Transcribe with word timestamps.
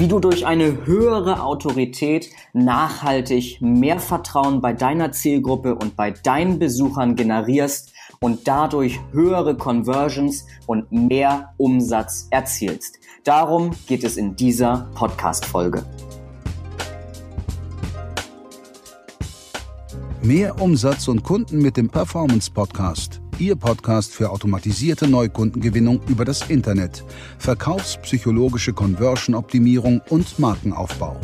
wie 0.00 0.08
du 0.08 0.18
durch 0.18 0.46
eine 0.46 0.86
höhere 0.86 1.42
Autorität 1.42 2.30
nachhaltig 2.54 3.58
mehr 3.60 3.98
Vertrauen 3.98 4.62
bei 4.62 4.72
deiner 4.72 5.12
Zielgruppe 5.12 5.74
und 5.74 5.94
bei 5.94 6.10
deinen 6.10 6.58
Besuchern 6.58 7.16
generierst 7.16 7.92
und 8.18 8.48
dadurch 8.48 8.98
höhere 9.12 9.58
Conversions 9.58 10.46
und 10.66 10.90
mehr 10.90 11.52
Umsatz 11.58 12.28
erzielst. 12.30 12.98
Darum 13.24 13.72
geht 13.86 14.02
es 14.02 14.16
in 14.16 14.36
dieser 14.36 14.88
Podcast-Folge. 14.94 15.84
Mehr 20.22 20.60
Umsatz 20.60 21.08
und 21.08 21.22
Kunden 21.22 21.62
mit 21.62 21.78
dem 21.78 21.88
Performance 21.88 22.50
Podcast. 22.50 23.22
Ihr 23.38 23.56
Podcast 23.56 24.12
für 24.12 24.28
automatisierte 24.30 25.08
Neukundengewinnung 25.08 26.02
über 26.08 26.26
das 26.26 26.50
Internet, 26.50 27.02
verkaufspsychologische 27.38 28.74
Conversion-Optimierung 28.74 30.02
und 30.10 30.38
Markenaufbau. 30.38 31.18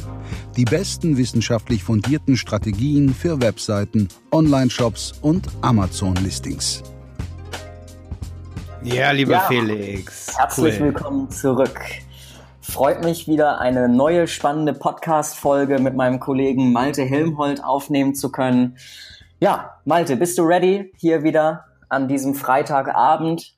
Die 0.56 0.64
besten 0.64 1.18
wissenschaftlich 1.18 1.84
fundierten 1.84 2.38
Strategien 2.38 3.12
für 3.12 3.42
Webseiten, 3.42 4.08
Online-Shops 4.32 5.12
und 5.20 5.46
Amazon-Listings. 5.60 6.82
Ja, 8.82 9.10
lieber 9.10 9.32
ja, 9.32 9.40
Felix. 9.40 10.38
Herzlich 10.38 10.80
cool. 10.80 10.86
willkommen 10.86 11.30
zurück. 11.30 11.78
Freut 12.68 13.04
mich 13.04 13.28
wieder 13.28 13.60
eine 13.60 13.88
neue 13.88 14.26
spannende 14.26 14.74
Podcast-Folge 14.74 15.78
mit 15.78 15.94
meinem 15.94 16.18
Kollegen 16.18 16.72
Malte 16.72 17.04
Helmholt 17.04 17.62
aufnehmen 17.62 18.14
zu 18.14 18.30
können. 18.30 18.76
Ja, 19.38 19.80
Malte, 19.84 20.16
bist 20.16 20.36
du 20.36 20.42
ready? 20.42 20.92
Hier 20.98 21.22
wieder 21.22 21.64
an 21.88 22.08
diesem 22.08 22.34
Freitagabend. 22.34 23.54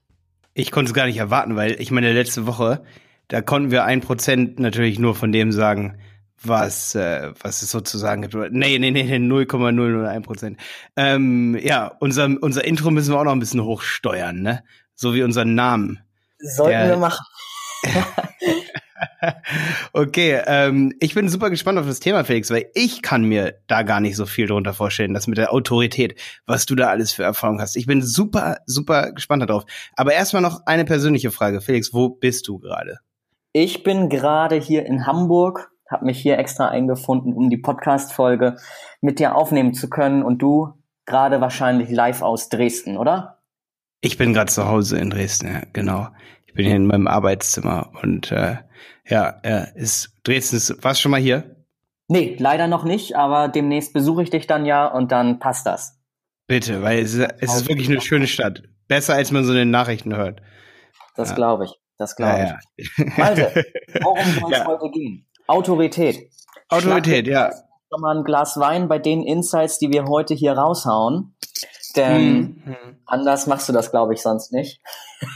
Ich 0.53 0.71
konnte 0.71 0.91
es 0.91 0.95
gar 0.95 1.07
nicht 1.07 1.17
erwarten, 1.17 1.57
weil 1.57 1.81
ich 1.81 1.91
meine, 1.91 2.13
letzte 2.13 2.47
Woche, 2.47 2.85
da 3.29 3.41
konnten 3.41 3.71
wir 3.71 3.85
ein 3.85 4.03
Prozent 4.03 4.61
natürlich 4.61 4.99
nur 4.99 5.15
von 5.15 5.33
dem 5.33 5.53
sagen, 5.53 5.99
was, 6.43 6.95
äh, 6.95 7.33
was 7.41 7.63
es 7.63 7.71
sozusagen 7.71 8.23
gibt. 8.23 8.35
Nee, 8.53 8.79
nee, 8.79 8.91
nee, 8.91 9.05
nee 9.05 9.19
0,001 9.19 10.25
Prozent. 10.25 10.59
Ähm, 10.97 11.59
ja, 11.61 11.91
unser, 11.99 12.29
unser 12.41 12.65
Intro 12.65 12.91
müssen 12.91 13.15
wir 13.15 13.19
auch 13.19 13.25
noch 13.25 13.33
ein 13.33 13.41
bisschen 13.41 13.65
hochsteuern, 13.65 14.43
ne? 14.43 14.63
So 14.95 15.15
wie 15.15 15.23
unseren 15.23 15.55
Namen. 15.55 16.01
Sollten 16.39 16.79
Der, 16.79 16.89
wir 16.91 16.97
machen. 16.99 17.25
okay, 19.93 20.41
ähm, 20.47 20.93
ich 21.01 21.15
bin 21.15 21.29
super 21.29 21.51
gespannt 21.51 21.79
auf 21.79 21.87
das 21.87 22.01
Thema, 22.01 22.25
Felix, 22.25 22.51
weil 22.51 22.67
ich 22.75 23.03
kann 23.03 23.25
mir 23.25 23.55
da 23.67 23.83
gar 23.83 24.01
nicht 24.01 24.17
so 24.17 24.27
viel 24.27 24.47
drunter 24.47 24.75
vorstellen, 24.75 25.15
das 25.15 25.27
mit 25.27 25.39
der 25.39 25.53
Autorität, 25.53 26.21
was 26.47 26.67
du 26.67 26.75
da 26.75 26.89
alles 26.89 27.13
für 27.13 27.23
Erfahrung 27.23 27.61
hast. 27.61 27.77
Ich 27.77 27.87
bin 27.87 28.03
super, 28.03 28.59
super 28.67 29.13
gespannt 29.13 29.49
darauf. 29.49 29.65
Aber 29.97 30.13
erstmal 30.13 30.43
noch 30.43 30.67
eine 30.67 30.85
persönliche 30.85 31.31
Frage. 31.31 31.61
Felix, 31.61 31.93
wo 31.93 32.09
bist 32.09 32.49
du 32.49 32.59
gerade? 32.59 32.99
Ich 33.53 33.83
bin 33.83 34.09
gerade 34.09 34.57
hier 34.57 34.87
in 34.87 35.07
Hamburg, 35.07 35.71
habe 35.91 36.05
mich 36.05 36.21
hier 36.21 36.39
extra 36.39 36.69
eingefunden, 36.69 37.33
um 37.33 37.51
die 37.51 37.57
Podcast-Folge 37.57 38.57
mit 39.01 39.19
dir 39.19 39.35
aufnehmen 39.35 39.75
zu 39.75 39.89
können 39.89 40.23
und 40.23 40.43
du 40.43 40.75
gerade 41.07 41.41
wahrscheinlich 41.41 41.91
live 41.91 42.23
aus 42.23 42.51
Dresden, 42.51 42.97
oder? 42.97 43.39
Ich 44.01 44.17
bin 44.17 44.33
gerade 44.33 44.53
zu 44.53 44.69
Hause 44.69 44.99
in 44.99 45.11
Dresden, 45.11 45.49
ja, 45.49 45.63
genau. 45.73 46.09
Ich 46.59 46.65
bin 46.65 46.73
hier 46.73 46.77
in 46.77 46.89
meinem 46.89 47.07
Arbeitszimmer 47.07 47.93
und 48.03 48.33
äh, 48.33 48.57
ja, 49.07 49.39
äh, 49.45 49.67
ist 49.77 50.11
Dresden 50.25 50.57
warst 50.83 50.99
du 50.99 51.03
schon 51.03 51.13
mal 51.13 51.21
hier? 51.21 51.55
Nee, 52.09 52.35
leider 52.41 52.67
noch 52.67 52.83
nicht, 52.83 53.15
aber 53.15 53.47
demnächst 53.47 53.93
besuche 53.93 54.25
ich 54.25 54.31
dich 54.31 54.49
dann 54.49 54.67
ja 54.67 54.89
und 54.89 55.13
dann 55.13 55.39
passt 55.39 55.67
das. 55.67 56.01
Bitte, 56.49 56.83
weil 56.83 56.99
es, 56.99 57.15
es 57.15 57.55
ist 57.55 57.69
wirklich 57.69 57.89
eine 57.89 58.01
schöne 58.01 58.27
Stadt. 58.27 58.65
Besser 58.89 59.15
als 59.15 59.31
man 59.31 59.45
so 59.45 59.53
in 59.53 59.59
den 59.59 59.71
Nachrichten 59.71 60.17
hört. 60.17 60.43
Das 61.15 61.29
ja. 61.29 61.37
glaube 61.37 61.67
ich. 61.67 61.75
Das 61.97 62.17
glaube 62.17 62.39
ja, 62.41 62.59
ich. 62.77 62.91
Ja. 62.99 63.05
Malte, 63.17 63.65
worum 64.03 64.27
soll 64.41 64.53
es 64.53 64.65
heute 64.65 64.91
gehen? 64.91 65.29
Autorität. 65.47 66.29
Autorität, 66.71 67.29
ja. 67.29 67.53
Schon 67.53 68.01
mal 68.01 68.19
ein 68.19 68.25
Glas 68.25 68.59
Wein 68.59 68.89
bei 68.89 68.99
den 68.99 69.23
Insights, 69.23 69.79
die 69.79 69.93
wir 69.93 70.07
heute 70.07 70.35
hier 70.35 70.55
raushauen. 70.55 71.37
Denn 71.95 72.63
hm. 72.65 72.97
anders 73.07 73.47
machst 73.47 73.69
du 73.69 73.73
das, 73.73 73.93
glaube 73.93 74.15
ich, 74.15 74.23
sonst 74.23 74.53
nicht. 74.53 74.81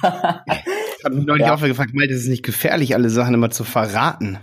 Ich 1.03 1.05
habe 1.05 1.17
mich 1.17 1.27
neulich 1.27 1.47
ja. 1.49 1.55
auch 1.55 1.61
gefragt, 1.61 1.95
meint, 1.95 2.13
es 2.13 2.23
ist 2.23 2.29
nicht 2.29 2.45
gefährlich, 2.45 2.95
alle 2.95 3.11
Sachen 3.11 3.35
immer 3.35 3.51
zu 3.51 3.65
verraten. 3.65 4.39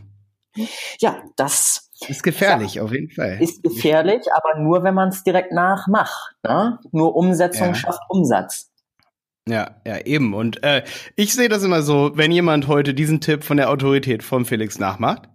Ja, 1.00 1.24
das 1.38 1.90
ist 2.10 2.22
gefährlich, 2.22 2.74
ja, 2.74 2.84
auf 2.84 2.92
jeden 2.92 3.10
Fall. 3.10 3.42
Ist 3.42 3.64
gefährlich, 3.64 4.24
aber 4.36 4.60
nur, 4.60 4.84
wenn 4.84 4.94
man 4.94 5.08
es 5.08 5.24
direkt 5.24 5.54
nachmacht. 5.54 6.36
Ne? 6.44 6.78
Nur 6.92 7.16
Umsetzung 7.16 7.68
ja. 7.68 7.76
schafft 7.76 8.02
Umsatz. 8.10 8.74
Ja, 9.48 9.80
ja, 9.88 10.00
eben. 10.00 10.34
Und 10.34 10.62
äh, 10.66 10.84
ich 11.16 11.34
sehe 11.34 11.48
das 11.48 11.64
immer 11.64 11.82
so, 11.82 12.12
wenn 12.16 12.34
jemand 12.34 12.68
heute 12.68 12.94
diesen 12.94 13.22
Tipp 13.22 13.46
von 13.46 13.56
der 13.56 13.70
Autorität 13.70 14.22
von 14.22 14.44
Felix 14.44 14.80
nachmacht, 14.80 15.30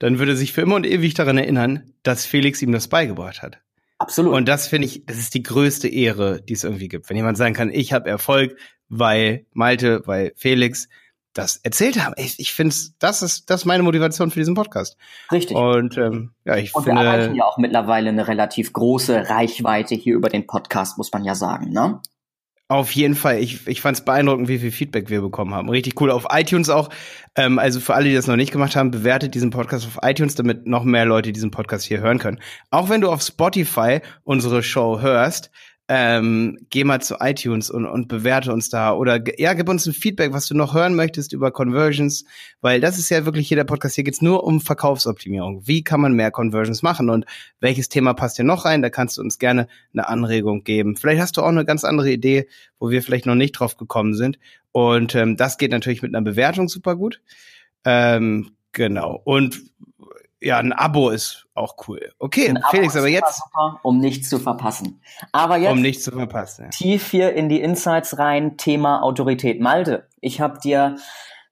dann 0.00 0.18
würde 0.18 0.34
sich 0.34 0.52
für 0.52 0.62
immer 0.62 0.74
und 0.74 0.86
ewig 0.86 1.14
daran 1.14 1.38
erinnern, 1.38 1.92
dass 2.02 2.26
Felix 2.26 2.62
ihm 2.62 2.72
das 2.72 2.88
beigebracht 2.88 3.42
hat. 3.42 3.60
Absolut. 3.98 4.34
Und 4.34 4.48
das 4.48 4.66
finde 4.66 4.86
ich, 4.86 5.06
das 5.06 5.18
ist 5.18 5.34
die 5.34 5.42
größte 5.42 5.88
Ehre, 5.88 6.42
die 6.42 6.52
es 6.52 6.64
irgendwie 6.64 6.88
gibt. 6.88 7.08
Wenn 7.08 7.16
jemand 7.16 7.38
sagen 7.38 7.54
kann, 7.54 7.70
ich 7.70 7.92
habe 7.92 8.08
Erfolg, 8.08 8.56
weil 8.88 9.46
Malte, 9.52 10.02
weil 10.06 10.32
Felix 10.36 10.88
das 11.34 11.56
erzählt 11.56 12.02
haben. 12.02 12.14
Ich, 12.16 12.38
ich 12.38 12.52
finde, 12.52 12.74
das 12.98 13.22
ist 13.22 13.50
das 13.50 13.62
ist 13.62 13.64
meine 13.66 13.82
Motivation 13.82 14.30
für 14.30 14.38
diesen 14.38 14.54
Podcast. 14.54 14.96
Richtig. 15.32 15.56
Und 15.56 15.98
ähm, 15.98 16.30
ja, 16.44 16.56
ich 16.56 16.74
Und 16.74 16.84
finde, 16.84 17.02
wir 17.02 17.08
erreichen 17.08 17.34
ja 17.34 17.44
auch 17.44 17.58
mittlerweile 17.58 18.10
eine 18.10 18.28
relativ 18.28 18.72
große 18.72 19.28
Reichweite 19.28 19.94
hier 19.94 20.14
über 20.14 20.28
den 20.28 20.46
Podcast, 20.46 20.96
muss 20.96 21.12
man 21.12 21.24
ja 21.24 21.34
sagen, 21.34 21.70
ne? 21.70 22.00
Auf 22.68 22.92
jeden 22.92 23.14
Fall. 23.14 23.40
Ich, 23.40 23.66
ich 23.66 23.82
fand 23.82 23.98
es 23.98 24.04
beeindruckend, 24.04 24.48
wie 24.48 24.58
viel 24.58 24.70
Feedback 24.70 25.10
wir 25.10 25.20
bekommen 25.20 25.52
haben. 25.52 25.68
Richtig 25.68 26.00
cool. 26.00 26.10
Auf 26.10 26.26
iTunes 26.30 26.70
auch. 26.70 26.88
Ähm, 27.36 27.58
also 27.58 27.78
für 27.78 27.94
alle, 27.94 28.08
die 28.08 28.14
das 28.14 28.26
noch 28.26 28.36
nicht 28.36 28.52
gemacht 28.52 28.74
haben, 28.74 28.90
bewertet 28.90 29.34
diesen 29.34 29.50
Podcast 29.50 29.86
auf 29.86 29.98
iTunes, 30.02 30.34
damit 30.34 30.66
noch 30.66 30.82
mehr 30.84 31.04
Leute 31.04 31.32
diesen 31.32 31.50
Podcast 31.50 31.84
hier 31.84 32.00
hören 32.00 32.18
können. 32.18 32.40
Auch 32.70 32.88
wenn 32.88 33.02
du 33.02 33.10
auf 33.10 33.20
Spotify 33.20 34.00
unsere 34.22 34.62
Show 34.62 35.00
hörst, 35.00 35.50
ähm, 35.88 36.56
geh 36.70 36.82
mal 36.84 37.02
zu 37.02 37.16
iTunes 37.20 37.70
und, 37.70 37.84
und 37.84 38.08
bewerte 38.08 38.52
uns 38.52 38.70
da 38.70 38.94
oder 38.94 39.22
ja, 39.38 39.52
gib 39.52 39.68
uns 39.68 39.86
ein 39.86 39.92
Feedback, 39.92 40.32
was 40.32 40.46
du 40.46 40.54
noch 40.54 40.72
hören 40.72 40.94
möchtest 40.94 41.34
über 41.34 41.50
Conversions, 41.50 42.24
weil 42.62 42.80
das 42.80 42.98
ist 42.98 43.10
ja 43.10 43.26
wirklich 43.26 43.48
hier 43.48 43.58
der 43.58 43.64
Podcast. 43.64 43.94
Hier 43.94 44.04
geht's 44.04 44.22
nur 44.22 44.44
um 44.44 44.62
Verkaufsoptimierung. 44.62 45.66
Wie 45.66 45.84
kann 45.84 46.00
man 46.00 46.14
mehr 46.14 46.30
Conversions 46.30 46.82
machen 46.82 47.10
und 47.10 47.26
welches 47.60 47.90
Thema 47.90 48.14
passt 48.14 48.36
hier 48.36 48.46
noch 48.46 48.64
rein? 48.64 48.80
Da 48.80 48.88
kannst 48.88 49.18
du 49.18 49.20
uns 49.20 49.38
gerne 49.38 49.68
eine 49.92 50.08
Anregung 50.08 50.64
geben. 50.64 50.96
Vielleicht 50.96 51.20
hast 51.20 51.36
du 51.36 51.42
auch 51.42 51.48
eine 51.48 51.66
ganz 51.66 51.84
andere 51.84 52.10
Idee, 52.10 52.48
wo 52.78 52.88
wir 52.88 53.02
vielleicht 53.02 53.26
noch 53.26 53.34
nicht 53.34 53.52
drauf 53.52 53.76
gekommen 53.76 54.14
sind. 54.14 54.38
Und 54.72 55.14
ähm, 55.14 55.36
das 55.36 55.58
geht 55.58 55.70
natürlich 55.70 56.00
mit 56.00 56.14
einer 56.14 56.24
Bewertung 56.24 56.68
super 56.68 56.96
gut. 56.96 57.20
Ähm, 57.84 58.52
genau. 58.72 59.20
Und 59.24 59.60
ja, 60.44 60.58
ein 60.58 60.72
Abo 60.72 61.10
ist 61.10 61.46
auch 61.54 61.76
cool. 61.88 62.12
Okay, 62.18 62.48
ein 62.48 62.60
Felix, 62.70 62.94
aber 62.96 63.08
jetzt. 63.08 63.42
Super, 63.42 63.80
um 63.82 63.98
nichts 63.98 64.28
zu 64.28 64.38
verpassen. 64.38 65.00
Aber 65.32 65.56
jetzt. 65.56 65.72
Um 65.72 65.80
nichts 65.80 66.04
zu 66.04 66.12
verpassen. 66.12 66.64
Ja. 66.64 66.70
Tief 66.70 67.10
hier 67.10 67.32
in 67.32 67.48
die 67.48 67.60
Insights 67.60 68.18
rein, 68.18 68.56
Thema 68.56 69.02
Autorität. 69.02 69.60
Malte, 69.60 70.06
ich 70.20 70.40
habe 70.40 70.58
dir 70.60 70.96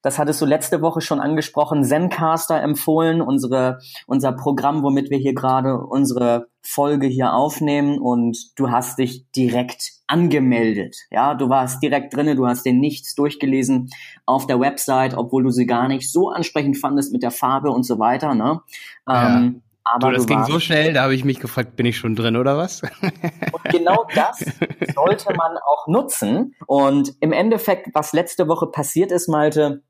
das 0.03 0.19
hattest 0.19 0.41
du 0.41 0.45
letzte 0.45 0.81
Woche 0.81 1.01
schon 1.01 1.19
angesprochen, 1.19 1.83
Zencaster 1.83 2.61
empfohlen, 2.61 3.21
unsere, 3.21 3.79
unser 4.05 4.33
Programm, 4.33 4.83
womit 4.83 5.09
wir 5.09 5.17
hier 5.17 5.33
gerade 5.33 5.77
unsere 5.79 6.47
Folge 6.61 7.07
hier 7.07 7.33
aufnehmen 7.33 7.99
und 7.99 8.37
du 8.57 8.69
hast 8.69 8.99
dich 8.99 9.25
direkt 9.31 9.93
angemeldet. 10.07 10.97
Ja, 11.09 11.35
du 11.35 11.49
warst 11.49 11.81
direkt 11.81 12.13
drinne, 12.13 12.35
du 12.35 12.45
hast 12.45 12.65
dir 12.65 12.73
nichts 12.73 13.15
durchgelesen 13.15 13.89
auf 14.25 14.45
der 14.45 14.59
Website, 14.59 15.15
obwohl 15.15 15.43
du 15.43 15.51
sie 15.51 15.65
gar 15.65 15.87
nicht 15.87 16.11
so 16.11 16.29
ansprechend 16.29 16.77
fandest 16.77 17.13
mit 17.13 17.23
der 17.23 17.31
Farbe 17.31 17.71
und 17.71 17.83
so 17.83 17.97
weiter, 17.97 18.35
ne? 18.35 18.61
Ja. 19.07 19.37
Ähm, 19.37 19.63
aber 19.85 20.11
du, 20.11 20.17
das 20.17 20.27
ging 20.27 20.43
so 20.45 20.59
schnell, 20.59 20.93
da 20.93 21.03
habe 21.03 21.15
ich 21.15 21.25
mich 21.25 21.39
gefragt, 21.39 21.75
bin 21.75 21.85
ich 21.85 21.97
schon 21.97 22.15
drin 22.15 22.37
oder 22.37 22.57
was? 22.57 22.81
Und 22.81 23.63
genau 23.69 24.05
das 24.15 24.39
sollte 24.95 25.33
man 25.35 25.57
auch 25.57 25.87
nutzen. 25.87 26.55
Und 26.67 27.13
im 27.19 27.33
Endeffekt, 27.33 27.89
was 27.93 28.13
letzte 28.13 28.47
Woche 28.47 28.67
passiert 28.67 29.11
ist, 29.11 29.27
Malte, 29.27 29.83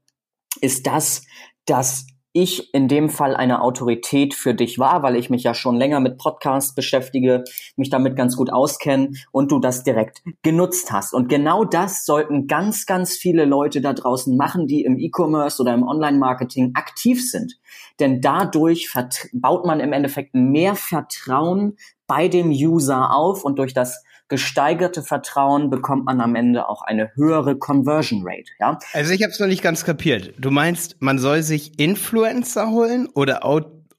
ist 0.61 0.87
das, 0.87 1.23
dass 1.65 2.07
ich 2.35 2.73
in 2.73 2.87
dem 2.87 3.09
Fall 3.09 3.35
eine 3.35 3.61
Autorität 3.61 4.33
für 4.33 4.55
dich 4.55 4.79
war, 4.79 5.03
weil 5.03 5.15
ich 5.15 5.29
mich 5.29 5.43
ja 5.43 5.53
schon 5.53 5.75
länger 5.75 5.99
mit 5.99 6.17
Podcasts 6.17 6.73
beschäftige, 6.73 7.43
mich 7.75 7.91
damit 7.91 8.15
ganz 8.15 8.35
gut 8.35 8.51
auskenne 8.51 9.11
und 9.31 9.51
du 9.51 9.59
das 9.59 9.83
direkt 9.83 10.23
genutzt 10.41 10.91
hast. 10.91 11.13
Und 11.13 11.29
genau 11.29 11.63
das 11.63 12.05
sollten 12.05 12.47
ganz, 12.47 12.87
ganz 12.87 13.15
viele 13.15 13.45
Leute 13.45 13.81
da 13.81 13.93
draußen 13.93 14.35
machen, 14.35 14.65
die 14.65 14.83
im 14.83 14.97
E-Commerce 14.97 15.61
oder 15.61 15.75
im 15.75 15.83
Online-Marketing 15.83 16.71
aktiv 16.73 17.23
sind. 17.23 17.59
Denn 17.99 18.19
dadurch 18.19 18.91
baut 19.33 19.65
man 19.65 19.79
im 19.79 19.93
Endeffekt 19.93 20.33
mehr 20.33 20.73
Vertrauen 20.73 21.77
bei 22.07 22.27
dem 22.27 22.49
User 22.49 23.13
auf 23.13 23.43
und 23.43 23.59
durch 23.59 23.75
das 23.75 24.03
gesteigerte 24.29 25.03
Vertrauen 25.03 25.69
bekommt 25.69 26.05
man 26.05 26.21
am 26.21 26.35
Ende 26.35 26.67
auch 26.67 26.81
eine 26.81 27.11
höhere 27.15 27.57
Conversion 27.57 28.21
Rate. 28.25 28.51
Ja? 28.59 28.79
Also 28.93 29.13
ich 29.13 29.21
habe 29.23 29.31
es 29.31 29.39
noch 29.39 29.47
nicht 29.47 29.61
ganz 29.61 29.85
kapiert. 29.85 30.33
Du 30.37 30.49
meinst, 30.49 31.01
man 31.01 31.19
soll 31.19 31.43
sich 31.43 31.79
Influencer 31.79 32.69
holen 32.69 33.07
oder 33.13 33.45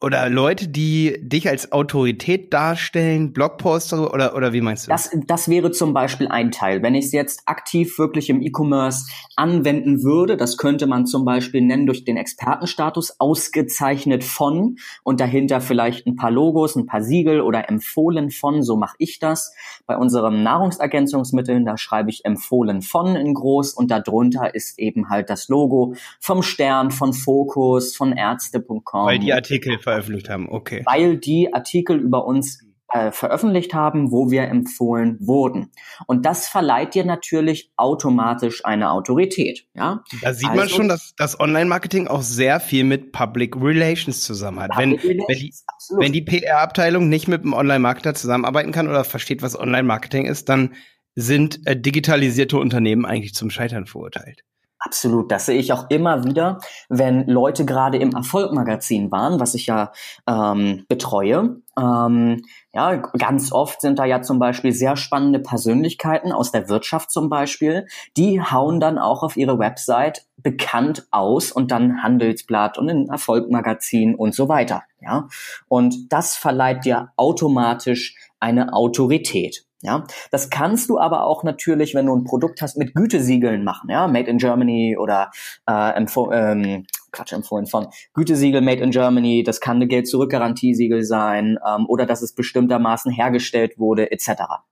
oder 0.05 0.29
Leute, 0.29 0.69
die 0.69 1.19
dich 1.23 1.49
als 1.49 1.73
Autorität 1.73 2.53
darstellen, 2.53 3.33
Blogposter 3.33 4.13
oder, 4.13 4.37
oder 4.37 4.53
wie 4.53 4.61
meinst 4.61 4.87
du? 4.87 4.91
Das, 4.91 5.11
das 5.27 5.49
wäre 5.49 5.71
zum 5.71 5.95
Beispiel 5.95 6.29
ein 6.29 6.51
Teil. 6.51 6.83
Wenn 6.83 6.95
ich 6.95 7.07
es 7.07 7.13
jetzt 7.13 7.43
aktiv 7.47 7.99
wirklich 7.99 8.29
im 8.29 8.43
E-Commerce 8.43 9.07
anwenden 9.35 10.03
würde, 10.03 10.37
das 10.37 10.59
könnte 10.59 10.87
man 10.87 11.07
zum 11.07 11.25
Beispiel 11.25 11.63
nennen 11.63 11.87
durch 11.87 12.05
den 12.05 12.19
Expertenstatus, 12.19 13.19
ausgezeichnet 13.19 14.25
von 14.25 14.77
und 15.05 15.21
dahinter 15.21 15.63
vielleicht 15.63 16.07
ein 16.07 16.17
paar 16.17 16.31
Logos, 16.31 16.77
ein 16.77 16.85
paar 16.85 17.03
Siegel 17.03 17.41
oder 17.41 17.71
empfohlen 17.71 18.31
von, 18.31 18.63
so 18.63 18.77
mache 18.77 18.97
ich 18.99 19.21
das. 19.21 19.55
Bei 19.87 19.97
unseren 19.97 20.43
Nahrungsergänzungsmitteln, 20.43 21.65
da 21.65 21.79
schreibe 21.79 22.11
ich 22.11 22.27
empfohlen 22.27 22.83
von 22.83 23.17
in 23.17 23.33
groß 23.33 23.73
und 23.73 23.91
darunter 23.91 24.55
ist 24.55 24.79
eben 24.79 25.09
halt 25.09 25.31
das 25.31 25.49
Logo 25.49 25.95
vom 26.21 26.43
Stern, 26.43 26.91
von 26.91 27.15
Fokus, 27.15 27.97
von 27.97 28.13
Ärzte.com. 28.13 29.07
Weil 29.07 29.19
die 29.19 29.33
Artikel 29.33 29.79
veröffentlicht 29.95 30.29
haben, 30.29 30.49
okay. 30.49 30.83
Weil 30.87 31.17
die 31.19 31.53
Artikel 31.53 31.99
über 31.99 32.27
uns 32.27 32.65
äh, 32.95 33.11
veröffentlicht 33.11 33.75
haben, 33.75 34.13
wo 34.13 34.31
wir 34.31 34.43
empfohlen 34.43 35.17
wurden. 35.21 35.73
Und 36.07 36.27
das 36.27 36.49
verleiht 36.49 36.95
dir 36.95 37.05
natürlich 37.05 37.73
automatisch 37.77 38.65
eine 38.65 38.93
Autorität. 38.93 39.67
Ja? 39.75 40.05
Da 40.23 40.33
sieht 40.33 40.49
also, 40.49 40.61
man 40.61 40.69
schon, 40.69 40.89
dass 40.89 41.15
das 41.17 41.41
Online-Marketing 41.41 42.07
auch 42.07 42.23
sehr 42.23 42.61
viel 42.61 42.85
mit 42.85 43.11
Public 43.11 43.57
Relations 43.57 44.21
zusammen 44.21 44.61
hat. 44.61 44.71
Wenn, 44.77 44.93
wenn, 44.93 45.39
die, 45.39 45.53
wenn 45.99 46.13
die 46.13 46.23
PR-Abteilung 46.23 47.09
nicht 47.09 47.27
mit 47.27 47.43
einem 47.43 47.55
Online-Marketer 47.55 48.15
zusammenarbeiten 48.15 48.71
kann 48.71 48.87
oder 48.87 49.03
versteht, 49.03 49.43
was 49.43 49.59
Online-Marketing 49.59 50.27
ist, 50.27 50.49
dann 50.49 50.75
sind 51.17 51.67
äh, 51.67 51.77
digitalisierte 51.77 52.59
Unternehmen 52.59 53.07
eigentlich 53.07 53.35
zum 53.35 53.51
Scheitern 53.51 53.87
verurteilt. 53.87 54.45
Absolut, 54.85 55.33
das 55.33 55.47
sehe 55.47 55.59
ich 55.59 55.73
auch 55.73 55.87
immer 55.89 56.25
wieder, 56.25 56.59
wenn 56.91 57.27
Leute 57.27 57.65
gerade 57.65 57.97
im 57.97 58.13
Erfolgmagazin 58.13 59.11
waren, 59.11 59.41
was 59.41 59.55
ich 59.55 59.67
ja 59.67 59.93
ähm, 60.27 60.85
betreue. 60.89 61.63
Ähm, 61.79 62.43
ja, 62.75 62.97
ganz 62.97 63.51
oft 63.51 63.81
sind 63.81 63.99
da 63.99 64.05
ja 64.05 64.21
zum 64.21 64.39
Beispiel 64.39 64.73
sehr 64.73 64.97
spannende 64.97 65.39
Persönlichkeiten 65.39 66.33
aus 66.33 66.53
der 66.53 66.69
Wirtschaft 66.69 67.11
zum 67.11 67.31
Beispiel, 67.31 67.87
die 68.19 68.43
hauen 68.43 68.79
dann 68.79 68.99
auch 68.99 69.23
auf 69.23 69.39
ihre 69.39 69.59
Website 69.59 70.27
bekannt 70.37 71.07
aus 71.11 71.51
und 71.51 71.71
dann 71.71 72.03
Handelsblatt 72.03 72.77
und 72.77 72.91
ein 72.91 73.09
Erfolgmagazin 73.09 74.15
und 74.15 74.35
so 74.35 74.51
weiter. 74.51 74.83
Ja, 75.01 75.29
und 75.67 76.13
das 76.13 76.37
verleiht 76.37 76.85
dir 76.85 77.13
automatisch 77.17 78.17
eine 78.45 78.75
Autorität. 78.75 79.65
Ja, 79.81 80.05
das 80.31 80.49
kannst 80.49 80.89
du 80.89 80.99
aber 80.99 81.25
auch 81.25 81.45
natürlich, 81.45 81.95
wenn 81.95 82.07
du 82.07 82.17
ein 82.17 82.25
Produkt 82.25 82.63
hast, 82.63 82.79
mit 82.79 82.95
Gütesiegeln 82.95 83.65
machen. 83.65 83.91
Ja, 83.91 84.07
Made 84.07 84.31
in 84.31 84.39
Germany 84.39 84.97
oder 84.99 85.31
äh, 85.67 85.91
empfo 85.95 86.33
ähm, 86.33 86.87
Quatsch 87.13 87.33
empfohlen 87.33 87.67
von 87.67 87.89
Gütesiegel 88.15 88.61
Made 88.61 88.83
in 88.83 88.91
Germany. 88.91 89.43
Das 89.45 89.61
kann 89.61 89.77
eine 89.77 89.87
Geld 89.87 90.09
zurück 90.09 90.31
Garantiesiegel 90.31 91.05
sein 91.05 91.59
ähm, 91.67 91.87
oder 91.87 92.07
dass 92.07 92.23
es 92.23 92.35
bestimmtermaßen 92.35 93.13
hergestellt 93.13 93.79
wurde 93.79 94.11
etc. 94.11 94.31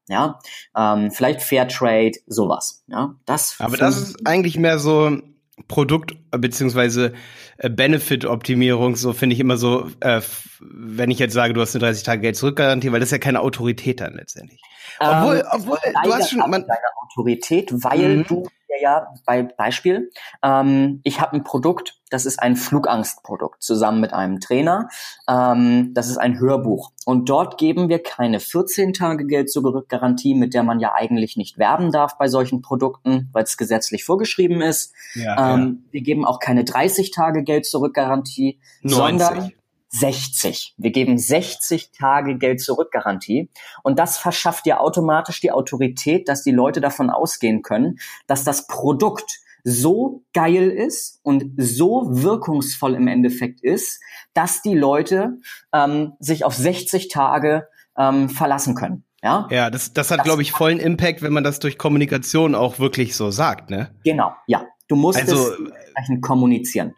Ja, 0.09 0.39
ähm, 0.77 1.11
vielleicht 1.11 1.43
Fairtrade, 1.43 2.19
sowas. 2.27 2.83
Ja, 2.89 3.15
das. 3.27 3.57
Aber 3.59 3.77
das 3.77 3.99
ist 3.99 4.27
eigentlich 4.27 4.59
mehr 4.59 4.79
so 4.79 5.19
Produkt 5.69 6.17
beziehungsweise 6.31 7.13
äh, 7.59 7.71
Benefit-Optimierung, 7.71 8.97
so 8.97 9.13
finde 9.13 9.35
ich 9.35 9.41
immer 9.41 9.57
so, 9.57 9.89
äh, 10.01 10.21
wenn 10.61 11.11
ich 11.11 11.19
jetzt 11.19 11.35
sage, 11.35 11.55
du 11.55 11.61
hast 11.61 11.75
eine 11.75 11.85
30 11.85 12.03
Tage 12.03 12.21
Geld 12.23 12.37
zurückgarantie, 12.37 12.93
weil 12.93 13.01
das 13.01 13.09
ist 13.09 13.13
ja 13.13 13.19
keine 13.19 13.41
Autorität 13.41 14.01
dann 14.01 14.15
letztendlich. 14.15 14.61
Obwohl, 14.99 15.37
ähm, 15.37 15.47
obwohl 15.51 15.79
du 16.05 16.15
hast 16.15 16.31
schon 16.31 16.39
man, 16.39 16.67
deine 16.67 16.79
Autorität, 17.03 17.73
weil 17.73 18.19
mhm. 18.19 18.25
du 18.25 18.49
ja 18.83 19.07
bei 19.25 19.43
Beispiel, 19.43 20.11
ähm, 20.43 21.01
ich 21.05 21.21
habe 21.21 21.37
ein 21.37 21.45
Produkt, 21.45 22.01
das 22.11 22.27
ist 22.27 22.43
ein 22.43 22.57
Flugangstprodukt 22.57 23.63
zusammen 23.63 24.01
mit 24.01 24.13
einem 24.13 24.41
Trainer. 24.41 24.89
Ähm, 25.29 25.95
das 25.95 26.09
ist 26.09 26.19
ein 26.19 26.39
Hörbuch 26.39 26.93
und 27.07 27.29
dort 27.29 27.57
geben 27.57 27.89
wir 27.89 28.03
keine 28.03 28.39
14 28.39 28.93
Tage 28.93 29.27
Geld 29.27 29.51
Garantie, 29.89 30.35
mit 30.35 30.53
der 30.53 30.63
man 30.63 30.81
ja 30.81 30.93
eigentlich 30.93 31.37
nicht 31.37 31.57
werben 31.57 31.91
darf 31.91 32.19
bei 32.19 32.29
solchen 32.29 32.61
Produkten, 32.61 33.31
weil 33.33 33.45
es 33.45 33.57
gesetzlich 33.57 34.05
vorgeschrieben 34.05 34.61
ist. 34.61 34.93
Ja, 35.15 35.55
ähm, 35.55 35.85
ja. 35.85 35.93
Wir 35.93 36.03
geben 36.03 36.27
auch 36.27 36.39
keine 36.39 36.65
30 36.65 37.11
Tage 37.11 37.43
Geld 37.43 37.67
Garantie, 37.95 38.61
sondern 38.83 39.53
60. 39.93 40.75
Wir 40.79 40.91
geben 40.91 41.19
60 41.19 41.93
Tage 41.93 42.39
Geld 42.39 42.61
zurück 42.61 42.91
Garantie 42.93 43.51
und 43.83 43.99
das 43.99 44.19
verschafft 44.19 44.67
dir 44.67 44.81
automatisch 44.81 45.41
die 45.41 45.53
Autorität, 45.53 46.29
dass 46.29 46.43
die 46.43 46.51
Leute 46.51 46.81
davon 46.81 47.11
ausgehen 47.11 47.63
können, 47.63 47.99
dass 48.27 48.45
das 48.45 48.67
Produkt 48.67 49.41
so 49.65 50.25
geil 50.33 50.71
ist 50.71 51.21
und 51.23 51.53
so 51.57 52.07
wirkungsvoll 52.09 52.95
im 52.95 53.07
Endeffekt 53.07 53.61
ist, 53.63 54.01
dass 54.35 54.63
die 54.63 54.75
Leute 54.75 55.39
ähm, 55.73 56.15
sich 56.19 56.45
auf 56.45 56.55
60 56.55 57.09
Tage 57.09 57.69
ähm, 57.97 58.29
verlassen 58.29 58.75
können. 58.75 59.05
Ja, 59.23 59.47
ja 59.51 59.71
das, 59.71 59.93
das 59.93 60.11
hat, 60.11 60.25
glaube 60.25 60.43
ich, 60.43 60.53
vollen 60.53 60.81
Impact, 60.81 61.23
wenn 61.23 61.33
man 61.33 61.45
das 61.45 61.61
durch 61.61 61.79
Kommunikation 61.79 62.55
auch 62.55 62.79
wirklich 62.81 63.15
so 63.15 63.31
sagt, 63.31 63.71
ne? 63.71 63.91
Genau, 64.05 64.33
ja. 64.47 64.67
Du 64.89 64.97
musst 64.97 65.21
also, 65.21 65.53
es 65.53 65.59
entsprechend 65.59 66.23
kommunizieren, 66.23 66.95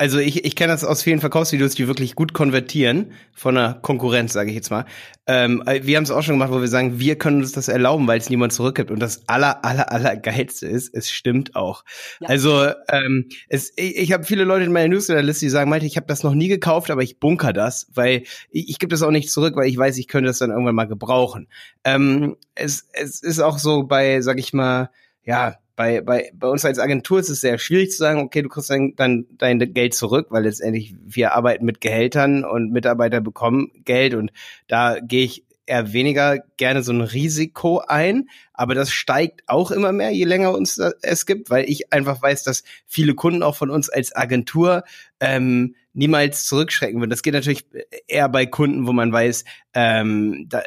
also 0.00 0.18
ich, 0.18 0.46
ich 0.46 0.56
kenne 0.56 0.72
das 0.72 0.82
aus 0.82 1.02
vielen 1.02 1.20
Verkaufsvideos, 1.20 1.74
die 1.74 1.86
wirklich 1.86 2.14
gut 2.14 2.32
konvertieren 2.32 3.12
von 3.34 3.54
einer 3.54 3.74
Konkurrenz, 3.74 4.32
sage 4.32 4.48
ich 4.48 4.56
jetzt 4.56 4.70
mal. 4.70 4.86
Ähm, 5.26 5.62
wir 5.66 5.94
haben 5.98 6.04
es 6.04 6.10
auch 6.10 6.22
schon 6.22 6.36
gemacht, 6.36 6.50
wo 6.52 6.62
wir 6.62 6.68
sagen, 6.68 6.98
wir 6.98 7.18
können 7.18 7.42
uns 7.42 7.52
das 7.52 7.68
erlauben, 7.68 8.06
weil 8.06 8.18
es 8.18 8.30
niemand 8.30 8.54
zurückgibt. 8.54 8.90
Und 8.90 8.98
das 8.98 9.28
aller, 9.28 9.62
aller, 9.62 9.92
aller 9.92 10.16
geilste 10.16 10.66
ist, 10.66 10.94
es 10.94 11.10
stimmt 11.10 11.54
auch. 11.54 11.84
Ja. 12.20 12.30
Also 12.30 12.72
ähm, 12.88 13.28
es, 13.50 13.74
ich, 13.76 13.98
ich 13.98 14.12
habe 14.12 14.24
viele 14.24 14.44
Leute 14.44 14.64
in 14.64 14.72
meiner 14.72 14.88
Newsletterliste, 14.88 15.44
die 15.44 15.50
sagen, 15.50 15.68
Malte, 15.68 15.84
ich 15.84 15.96
habe 15.96 16.06
das 16.06 16.22
noch 16.22 16.34
nie 16.34 16.48
gekauft, 16.48 16.90
aber 16.90 17.02
ich 17.02 17.20
bunker 17.20 17.52
das, 17.52 17.86
weil 17.92 18.22
ich, 18.50 18.70
ich 18.70 18.78
gebe 18.78 18.92
das 18.92 19.02
auch 19.02 19.10
nicht 19.10 19.30
zurück, 19.30 19.54
weil 19.54 19.68
ich 19.68 19.76
weiß, 19.76 19.98
ich 19.98 20.08
könnte 20.08 20.28
das 20.28 20.38
dann 20.38 20.48
irgendwann 20.48 20.76
mal 20.76 20.88
gebrauchen. 20.88 21.46
Ähm, 21.84 22.38
es, 22.54 22.88
es 22.94 23.22
ist 23.22 23.40
auch 23.40 23.58
so 23.58 23.82
bei, 23.82 24.22
sag 24.22 24.38
ich 24.38 24.54
mal, 24.54 24.88
ja, 25.24 25.56
bei, 25.80 26.02
bei, 26.02 26.30
bei 26.34 26.46
uns 26.46 26.66
als 26.66 26.78
Agentur 26.78 27.20
ist 27.20 27.30
es 27.30 27.40
sehr 27.40 27.56
schwierig 27.56 27.92
zu 27.92 27.96
sagen, 27.96 28.20
okay, 28.20 28.42
du 28.42 28.50
kriegst 28.50 28.68
dann, 28.68 28.92
dann 28.96 29.24
dein 29.30 29.58
Geld 29.72 29.94
zurück, 29.94 30.26
weil 30.28 30.42
letztendlich 30.42 30.94
wir 31.06 31.32
arbeiten 31.32 31.64
mit 31.64 31.80
Gehältern 31.80 32.44
und 32.44 32.70
Mitarbeiter 32.70 33.22
bekommen 33.22 33.70
Geld 33.86 34.12
und 34.12 34.30
da 34.68 34.98
gehe 35.00 35.24
ich 35.24 35.42
eher 35.64 35.94
weniger 35.94 36.40
gerne 36.58 36.82
so 36.82 36.92
ein 36.92 37.00
Risiko 37.00 37.78
ein, 37.78 38.28
aber 38.52 38.74
das 38.74 38.92
steigt 38.92 39.44
auch 39.46 39.70
immer 39.70 39.92
mehr, 39.92 40.10
je 40.10 40.26
länger 40.26 40.52
uns 40.52 40.78
es 41.00 41.24
gibt, 41.24 41.48
weil 41.48 41.64
ich 41.64 41.94
einfach 41.94 42.20
weiß, 42.20 42.42
dass 42.42 42.62
viele 42.86 43.14
Kunden 43.14 43.42
auch 43.42 43.56
von 43.56 43.70
uns 43.70 43.88
als 43.88 44.14
Agentur 44.14 44.84
ähm, 45.18 45.76
niemals 45.94 46.44
zurückschrecken 46.44 47.00
würden. 47.00 47.08
Das 47.08 47.22
geht 47.22 47.32
natürlich 47.32 47.64
eher 48.06 48.28
bei 48.28 48.44
Kunden, 48.44 48.86
wo 48.86 48.92
man 48.92 49.14
weiß, 49.14 49.46
ähm, 49.72 50.44
da, 50.46 50.62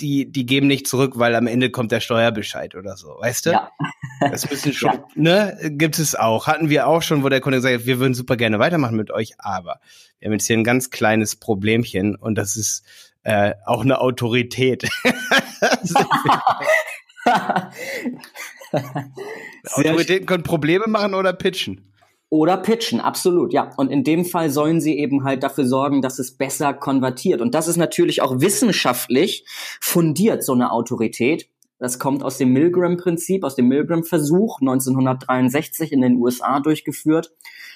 die, 0.00 0.30
die 0.30 0.46
geben 0.46 0.66
nicht 0.66 0.86
zurück, 0.86 1.14
weil 1.16 1.34
am 1.34 1.46
Ende 1.46 1.70
kommt 1.70 1.92
der 1.92 2.00
Steuerbescheid 2.00 2.74
oder 2.74 2.96
so, 2.96 3.16
weißt 3.18 3.46
du? 3.46 3.50
Ja. 3.50 3.70
Das 4.20 4.50
müssen 4.50 4.72
schon, 4.72 4.94
ja. 4.94 5.04
ne, 5.14 5.70
gibt 5.74 6.00
es 6.00 6.16
auch. 6.16 6.48
Hatten 6.48 6.70
wir 6.70 6.88
auch 6.88 7.02
schon, 7.02 7.22
wo 7.22 7.28
der 7.28 7.40
Kunde 7.40 7.58
gesagt 7.58 7.76
hat, 7.76 7.86
wir 7.86 8.00
würden 8.00 8.14
super 8.14 8.36
gerne 8.36 8.58
weitermachen 8.58 8.96
mit 8.96 9.12
euch, 9.12 9.34
aber 9.38 9.78
wir 10.18 10.26
haben 10.26 10.32
jetzt 10.32 10.48
hier 10.48 10.56
ein 10.56 10.64
ganz 10.64 10.90
kleines 10.90 11.36
Problemchen 11.36 12.16
und 12.16 12.34
das 12.34 12.56
ist 12.56 12.82
äh, 13.22 13.54
auch 13.64 13.82
eine 13.82 14.00
Autorität. 14.00 14.88
Autoritäten 19.72 20.26
können 20.26 20.42
Probleme 20.42 20.86
machen 20.88 21.14
oder 21.14 21.32
pitchen. 21.32 21.92
Oder 22.30 22.58
pitchen, 22.58 23.00
absolut, 23.00 23.54
ja. 23.54 23.70
Und 23.76 23.90
in 23.90 24.04
dem 24.04 24.26
Fall 24.26 24.50
sollen 24.50 24.80
sie 24.80 24.98
eben 24.98 25.24
halt 25.24 25.42
dafür 25.42 25.64
sorgen, 25.64 26.02
dass 26.02 26.18
es 26.18 26.36
besser 26.36 26.74
konvertiert. 26.74 27.40
Und 27.40 27.54
das 27.54 27.68
ist 27.68 27.78
natürlich 27.78 28.20
auch 28.20 28.40
wissenschaftlich 28.40 29.46
fundiert, 29.80 30.44
so 30.44 30.52
eine 30.52 30.70
Autorität. 30.70 31.48
Das 31.78 31.98
kommt 31.98 32.22
aus 32.22 32.36
dem 32.36 32.52
Milgram-Prinzip, 32.52 33.44
aus 33.44 33.54
dem 33.54 33.68
Milgram-Versuch 33.68 34.60
1963 34.60 35.92
in 35.92 36.02
den 36.02 36.16
USA 36.16 36.60
durchgeführt. 36.60 37.32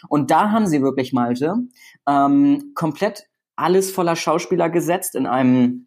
Und 0.08 0.30
da 0.30 0.50
haben 0.50 0.66
sie 0.66 0.82
wirklich, 0.82 1.12
Malte, 1.12 1.54
ähm, 2.06 2.72
komplett 2.74 3.28
alles 3.56 3.90
voller 3.90 4.16
Schauspieler 4.16 4.68
gesetzt 4.70 5.14
in 5.14 5.26
einem 5.26 5.86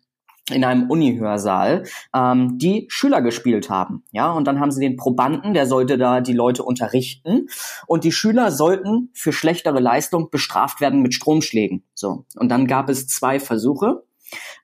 in 0.52 0.64
einem 0.64 0.90
Uni-Hörsaal, 0.90 1.84
ähm, 2.14 2.58
die 2.58 2.86
Schüler 2.90 3.22
gespielt 3.22 3.70
haben. 3.70 4.04
Ja, 4.12 4.32
und 4.32 4.46
dann 4.46 4.60
haben 4.60 4.72
sie 4.72 4.82
den 4.82 4.96
Probanden, 4.96 5.54
der 5.54 5.66
sollte 5.66 5.98
da 5.98 6.22
die 6.22 6.34
Leute 6.34 6.64
unterrichten. 6.64 7.48
Und 7.88 8.04
die 8.04 8.12
Schüler 8.12 8.52
sollten 8.52 9.10
für 9.14 9.34
schlechtere 9.34 9.80
Leistung 9.80 10.30
bestraft 10.30 10.82
werden 10.82 11.02
mit 11.02 11.14
Stromschlägen. 11.14 11.84
So. 11.94 12.26
Und 12.36 12.50
dann 12.50 12.68
gab 12.68 12.90
es 12.90 13.08
zwei 13.08 13.40
Versuche. 13.40 14.04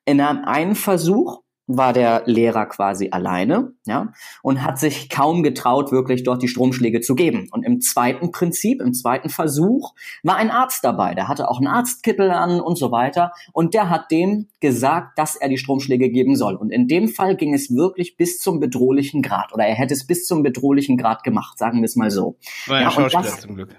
In 0.05 0.21
einem 0.21 0.75
Versuch 0.75 1.41
war 1.77 1.93
der 1.93 2.23
Lehrer 2.25 2.65
quasi 2.65 3.09
alleine, 3.11 3.73
ja, 3.85 4.11
und 4.41 4.63
hat 4.63 4.79
sich 4.79 5.09
kaum 5.09 5.43
getraut, 5.43 5.91
wirklich 5.91 6.23
dort 6.23 6.41
die 6.41 6.47
Stromschläge 6.47 7.01
zu 7.01 7.15
geben. 7.15 7.47
Und 7.51 7.63
im 7.63 7.81
zweiten 7.81 8.31
Prinzip, 8.31 8.81
im 8.81 8.93
zweiten 8.93 9.29
Versuch, 9.29 9.93
war 10.23 10.35
ein 10.35 10.51
Arzt 10.51 10.83
dabei. 10.83 11.15
Der 11.15 11.27
hatte 11.27 11.49
auch 11.49 11.57
einen 11.57 11.67
Arztkittel 11.67 12.31
an 12.31 12.59
und 12.59 12.77
so 12.77 12.91
weiter. 12.91 13.31
Und 13.53 13.73
der 13.73 13.89
hat 13.89 14.11
dem 14.11 14.47
gesagt, 14.59 15.17
dass 15.17 15.35
er 15.35 15.49
die 15.49 15.57
Stromschläge 15.57 16.09
geben 16.09 16.35
soll. 16.35 16.55
Und 16.55 16.71
in 16.71 16.87
dem 16.87 17.07
Fall 17.07 17.35
ging 17.35 17.53
es 17.53 17.73
wirklich 17.73 18.17
bis 18.17 18.39
zum 18.39 18.59
bedrohlichen 18.59 19.21
Grad. 19.21 19.53
Oder 19.53 19.65
er 19.65 19.75
hätte 19.75 19.93
es 19.93 20.05
bis 20.05 20.25
zum 20.25 20.43
bedrohlichen 20.43 20.97
Grad 20.97 21.23
gemacht, 21.23 21.57
sagen 21.57 21.79
wir 21.79 21.85
es 21.85 21.95
mal 21.95 22.11
so. 22.11 22.37
War 22.67 22.81
ja, 22.81 22.91
Schauspieler 22.91 23.23
das, 23.23 23.39
zum 23.41 23.55
Glück. 23.55 23.75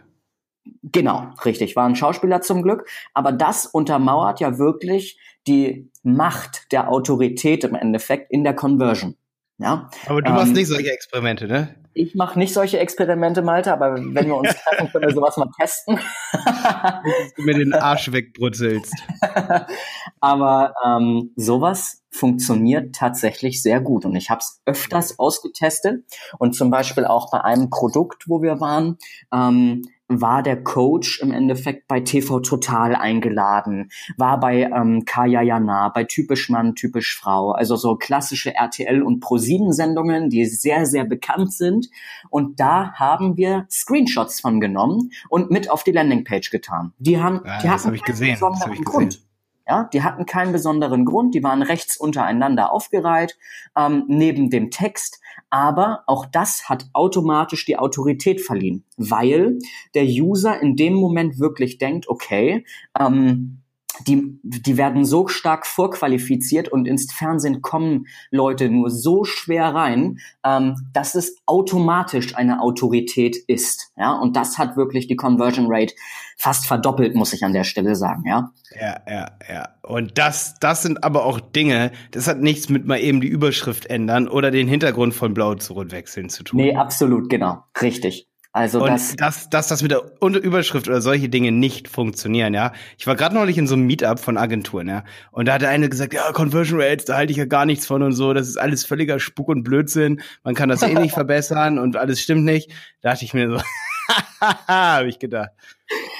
Genau, 0.82 1.30
richtig. 1.44 1.76
War 1.76 1.86
ein 1.86 1.96
Schauspieler 1.96 2.40
zum 2.40 2.62
Glück. 2.62 2.88
Aber 3.14 3.32
das 3.32 3.66
untermauert 3.66 4.40
ja 4.40 4.58
wirklich 4.58 5.18
die 5.46 5.90
Macht 6.02 6.72
der 6.72 6.90
Autorität 6.90 7.64
im 7.64 7.74
Endeffekt 7.74 8.30
in 8.30 8.44
der 8.44 8.54
Conversion. 8.54 9.16
Ja? 9.58 9.90
Aber 10.06 10.22
du 10.22 10.28
ähm, 10.28 10.36
machst 10.36 10.54
nicht 10.54 10.68
solche 10.68 10.90
Experimente, 10.90 11.46
ne? 11.46 11.74
Ich 11.94 12.14
mache 12.14 12.38
nicht 12.38 12.54
solche 12.54 12.78
Experimente, 12.78 13.42
Malte, 13.42 13.72
aber 13.72 13.94
wenn 13.94 14.26
wir 14.26 14.36
uns 14.36 14.48
treffen, 14.48 14.90
können 14.90 15.08
wir 15.08 15.14
sowas 15.14 15.36
mal 15.36 15.48
testen. 15.60 16.00
du 17.36 17.42
mir 17.42 17.54
den 17.54 17.74
Arsch 17.74 18.10
wegbrutzelst. 18.10 18.94
aber 20.20 20.74
ähm, 20.84 21.32
sowas 21.36 22.02
funktioniert 22.10 22.94
tatsächlich 22.94 23.62
sehr 23.62 23.80
gut 23.80 24.06
und 24.06 24.16
ich 24.16 24.30
habe 24.30 24.40
es 24.40 24.62
öfters 24.64 25.18
ausgetestet 25.18 26.04
und 26.38 26.54
zum 26.54 26.70
Beispiel 26.70 27.04
auch 27.04 27.30
bei 27.30 27.42
einem 27.42 27.68
Produkt, 27.68 28.24
wo 28.26 28.40
wir 28.42 28.58
waren, 28.58 28.96
ähm, 29.32 29.82
war 30.20 30.42
der 30.42 30.62
Coach 30.62 31.20
im 31.20 31.32
Endeffekt 31.32 31.88
bei 31.88 32.00
TV 32.00 32.40
Total 32.40 32.94
eingeladen, 32.94 33.90
war 34.16 34.38
bei 34.38 34.62
ähm, 34.62 35.04
Kaya 35.04 35.42
Jana, 35.42 35.88
bei 35.88 36.04
Typisch 36.04 36.48
Mann, 36.50 36.74
Typisch 36.74 37.16
Frau, 37.16 37.52
also 37.52 37.76
so 37.76 37.96
klassische 37.96 38.54
RTL 38.54 39.02
und 39.02 39.24
Pro7-Sendungen, 39.24 40.28
die 40.28 40.44
sehr, 40.44 40.86
sehr 40.86 41.04
bekannt 41.04 41.52
sind. 41.52 41.88
Und 42.30 42.60
da 42.60 42.92
haben 42.94 43.36
wir 43.36 43.66
Screenshots 43.70 44.40
von 44.40 44.60
genommen 44.60 45.10
und 45.28 45.50
mit 45.50 45.70
auf 45.70 45.84
die 45.84 45.92
Landingpage 45.92 46.50
getan. 46.50 46.92
Die 46.98 47.20
haben, 47.20 47.40
ja, 47.44 47.58
die 47.60 47.70
hatten 47.70 47.86
hab 47.86 47.94
ich 47.94 48.02
gesehen. 48.02 48.38
Das 48.40 48.60
hab 48.60 48.72
ich 48.72 48.84
Grund. 48.84 49.22
Ja, 49.68 49.88
die 49.92 50.02
hatten 50.02 50.26
keinen 50.26 50.52
besonderen 50.52 51.04
Grund, 51.04 51.34
die 51.34 51.42
waren 51.42 51.62
rechts 51.62 51.96
untereinander 51.96 52.72
aufgereiht, 52.72 53.38
ähm, 53.76 54.04
neben 54.08 54.50
dem 54.50 54.70
Text 54.70 55.22
aber 55.52 56.02
auch 56.06 56.24
das 56.24 56.70
hat 56.70 56.86
automatisch 56.94 57.66
die 57.66 57.76
Autorität 57.76 58.40
verliehen, 58.40 58.86
weil 58.96 59.58
der 59.94 60.04
User 60.04 60.58
in 60.58 60.76
dem 60.76 60.94
Moment 60.94 61.38
wirklich 61.38 61.76
denkt, 61.76 62.08
okay, 62.08 62.64
ähm, 62.98 63.61
die, 64.06 64.38
die 64.42 64.76
werden 64.76 65.04
so 65.04 65.28
stark 65.28 65.66
vorqualifiziert 65.66 66.68
und 66.68 66.86
ins 66.86 67.12
Fernsehen 67.12 67.62
kommen 67.62 68.06
Leute 68.30 68.68
nur 68.68 68.90
so 68.90 69.24
schwer 69.24 69.74
rein, 69.74 70.18
ähm, 70.44 70.76
dass 70.92 71.14
es 71.14 71.36
automatisch 71.46 72.36
eine 72.36 72.60
Autorität 72.60 73.36
ist. 73.46 73.92
Ja, 73.96 74.12
und 74.12 74.36
das 74.36 74.58
hat 74.58 74.76
wirklich 74.76 75.06
die 75.06 75.16
Conversion 75.16 75.66
Rate 75.68 75.94
fast 76.36 76.66
verdoppelt, 76.66 77.14
muss 77.14 77.32
ich 77.32 77.44
an 77.44 77.52
der 77.52 77.64
Stelle 77.64 77.94
sagen, 77.94 78.24
ja. 78.26 78.50
Ja, 78.80 79.00
ja, 79.08 79.26
ja. 79.48 79.68
Und 79.82 80.18
das, 80.18 80.54
das 80.60 80.82
sind 80.82 81.04
aber 81.04 81.24
auch 81.24 81.40
Dinge, 81.40 81.92
das 82.10 82.26
hat 82.26 82.40
nichts 82.40 82.68
mit 82.68 82.86
mal 82.86 82.98
eben 82.98 83.20
die 83.20 83.28
Überschrift 83.28 83.86
ändern 83.86 84.28
oder 84.28 84.50
den 84.50 84.68
Hintergrund 84.68 85.14
von 85.14 85.34
Blau 85.34 85.54
zu 85.54 85.74
Rot 85.74 85.92
wechseln 85.92 86.28
zu 86.30 86.42
tun. 86.42 86.58
Nee, 86.58 86.74
absolut, 86.76 87.28
genau. 87.28 87.64
Richtig. 87.80 88.28
Also 88.54 88.82
und 88.82 88.90
das, 88.90 89.16
dass, 89.16 89.48
dass 89.48 89.68
das 89.68 89.80
mit 89.80 89.92
der 89.92 90.02
Überschrift 90.20 90.86
oder 90.86 91.00
solche 91.00 91.30
Dinge 91.30 91.52
nicht 91.52 91.88
funktionieren, 91.88 92.52
ja. 92.52 92.72
Ich 92.98 93.06
war 93.06 93.16
gerade 93.16 93.34
neulich 93.34 93.56
in 93.56 93.66
so 93.66 93.74
einem 93.74 93.86
Meetup 93.86 94.20
von 94.20 94.36
Agenturen, 94.36 94.88
ja. 94.88 95.04
Und 95.30 95.48
da 95.48 95.54
hat 95.54 95.62
der 95.62 95.70
eine 95.70 95.88
gesagt, 95.88 96.12
ja, 96.12 96.30
Conversion 96.32 96.78
Rates, 96.78 97.06
da 97.06 97.16
halte 97.16 97.30
ich 97.30 97.38
ja 97.38 97.46
gar 97.46 97.64
nichts 97.64 97.86
von 97.86 98.02
und 98.02 98.12
so, 98.12 98.34
das 98.34 98.48
ist 98.48 98.58
alles 98.58 98.84
völliger 98.84 99.18
Spuk 99.20 99.48
und 99.48 99.62
Blödsinn, 99.62 100.20
man 100.44 100.54
kann 100.54 100.68
das 100.68 100.82
eh 100.82 100.92
nicht 100.92 101.12
verbessern 101.14 101.78
und 101.78 101.96
alles 101.96 102.20
stimmt 102.20 102.44
nicht. 102.44 102.70
Da 103.00 103.12
dachte 103.12 103.24
ich 103.24 103.32
mir 103.32 103.48
so, 103.48 103.62
habe 104.68 105.08
ich 105.08 105.18
gedacht. 105.18 105.50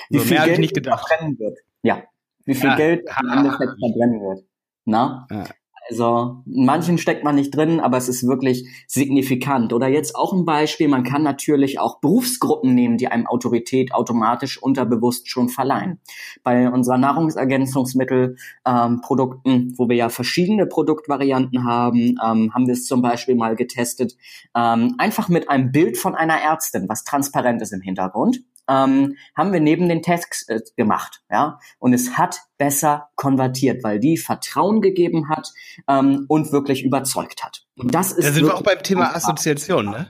Wie 0.08 0.18
so, 0.18 0.24
viel 0.24 0.42
Geld 0.42 0.58
nicht 0.58 0.74
gedacht. 0.74 1.06
verbrennen 1.06 1.38
wird. 1.38 1.58
Ja. 1.82 2.02
Wie 2.46 2.54
viel 2.54 2.70
ja. 2.70 2.76
Geld 2.76 3.10
im 3.20 3.28
Endeffekt 3.28 3.72
verbrennen 3.78 4.20
wird. 4.22 4.44
Na? 4.86 5.26
Ja. 5.30 5.44
Also 5.88 6.42
in 6.46 6.64
manchen 6.64 6.96
steckt 6.96 7.24
man 7.24 7.34
nicht 7.34 7.56
drin, 7.56 7.80
aber 7.80 7.96
es 7.96 8.08
ist 8.08 8.24
wirklich 8.26 8.68
signifikant. 8.86 9.72
Oder 9.72 9.88
jetzt 9.88 10.14
auch 10.14 10.32
ein 10.32 10.44
Beispiel, 10.44 10.86
man 10.88 11.02
kann 11.02 11.22
natürlich 11.22 11.80
auch 11.80 11.98
Berufsgruppen 12.00 12.72
nehmen, 12.74 12.98
die 12.98 13.08
einem 13.08 13.26
Autorität 13.26 13.92
automatisch 13.92 14.62
unterbewusst 14.62 15.28
schon 15.28 15.48
verleihen. 15.48 15.98
Bei 16.44 16.70
unserer 16.70 16.98
Nahrungsergänzungsmittelprodukten, 16.98 19.52
ähm, 19.52 19.74
wo 19.76 19.88
wir 19.88 19.96
ja 19.96 20.08
verschiedene 20.08 20.66
Produktvarianten 20.66 21.64
haben, 21.64 22.14
ähm, 22.24 22.54
haben 22.54 22.66
wir 22.66 22.74
es 22.74 22.86
zum 22.86 23.02
Beispiel 23.02 23.34
mal 23.34 23.56
getestet, 23.56 24.16
ähm, 24.54 24.94
einfach 24.98 25.28
mit 25.28 25.50
einem 25.50 25.72
Bild 25.72 25.98
von 25.98 26.14
einer 26.14 26.40
Ärztin, 26.40 26.88
was 26.88 27.02
transparent 27.04 27.60
ist 27.60 27.72
im 27.72 27.80
Hintergrund 27.80 28.44
ähm, 28.68 29.16
haben 29.36 29.52
wir 29.52 29.60
neben 29.60 29.88
den 29.88 30.02
Text 30.02 30.48
äh, 30.48 30.60
gemacht, 30.76 31.22
ja, 31.30 31.58
und 31.78 31.92
es 31.92 32.16
hat 32.16 32.38
besser 32.58 33.08
konvertiert, 33.16 33.82
weil 33.82 33.98
die 33.98 34.16
Vertrauen 34.16 34.80
gegeben 34.80 35.28
hat 35.28 35.52
ähm, 35.88 36.24
und 36.28 36.52
wirklich 36.52 36.84
überzeugt 36.84 37.44
hat. 37.44 37.64
Und 37.76 37.94
das 37.94 38.12
ist. 38.12 38.26
Da 38.26 38.32
sind 38.32 38.46
wir 38.46 38.54
auch 38.54 38.62
beim 38.62 38.82
Thema 38.82 39.14
Assoziation, 39.14 39.86
ne? 39.86 40.08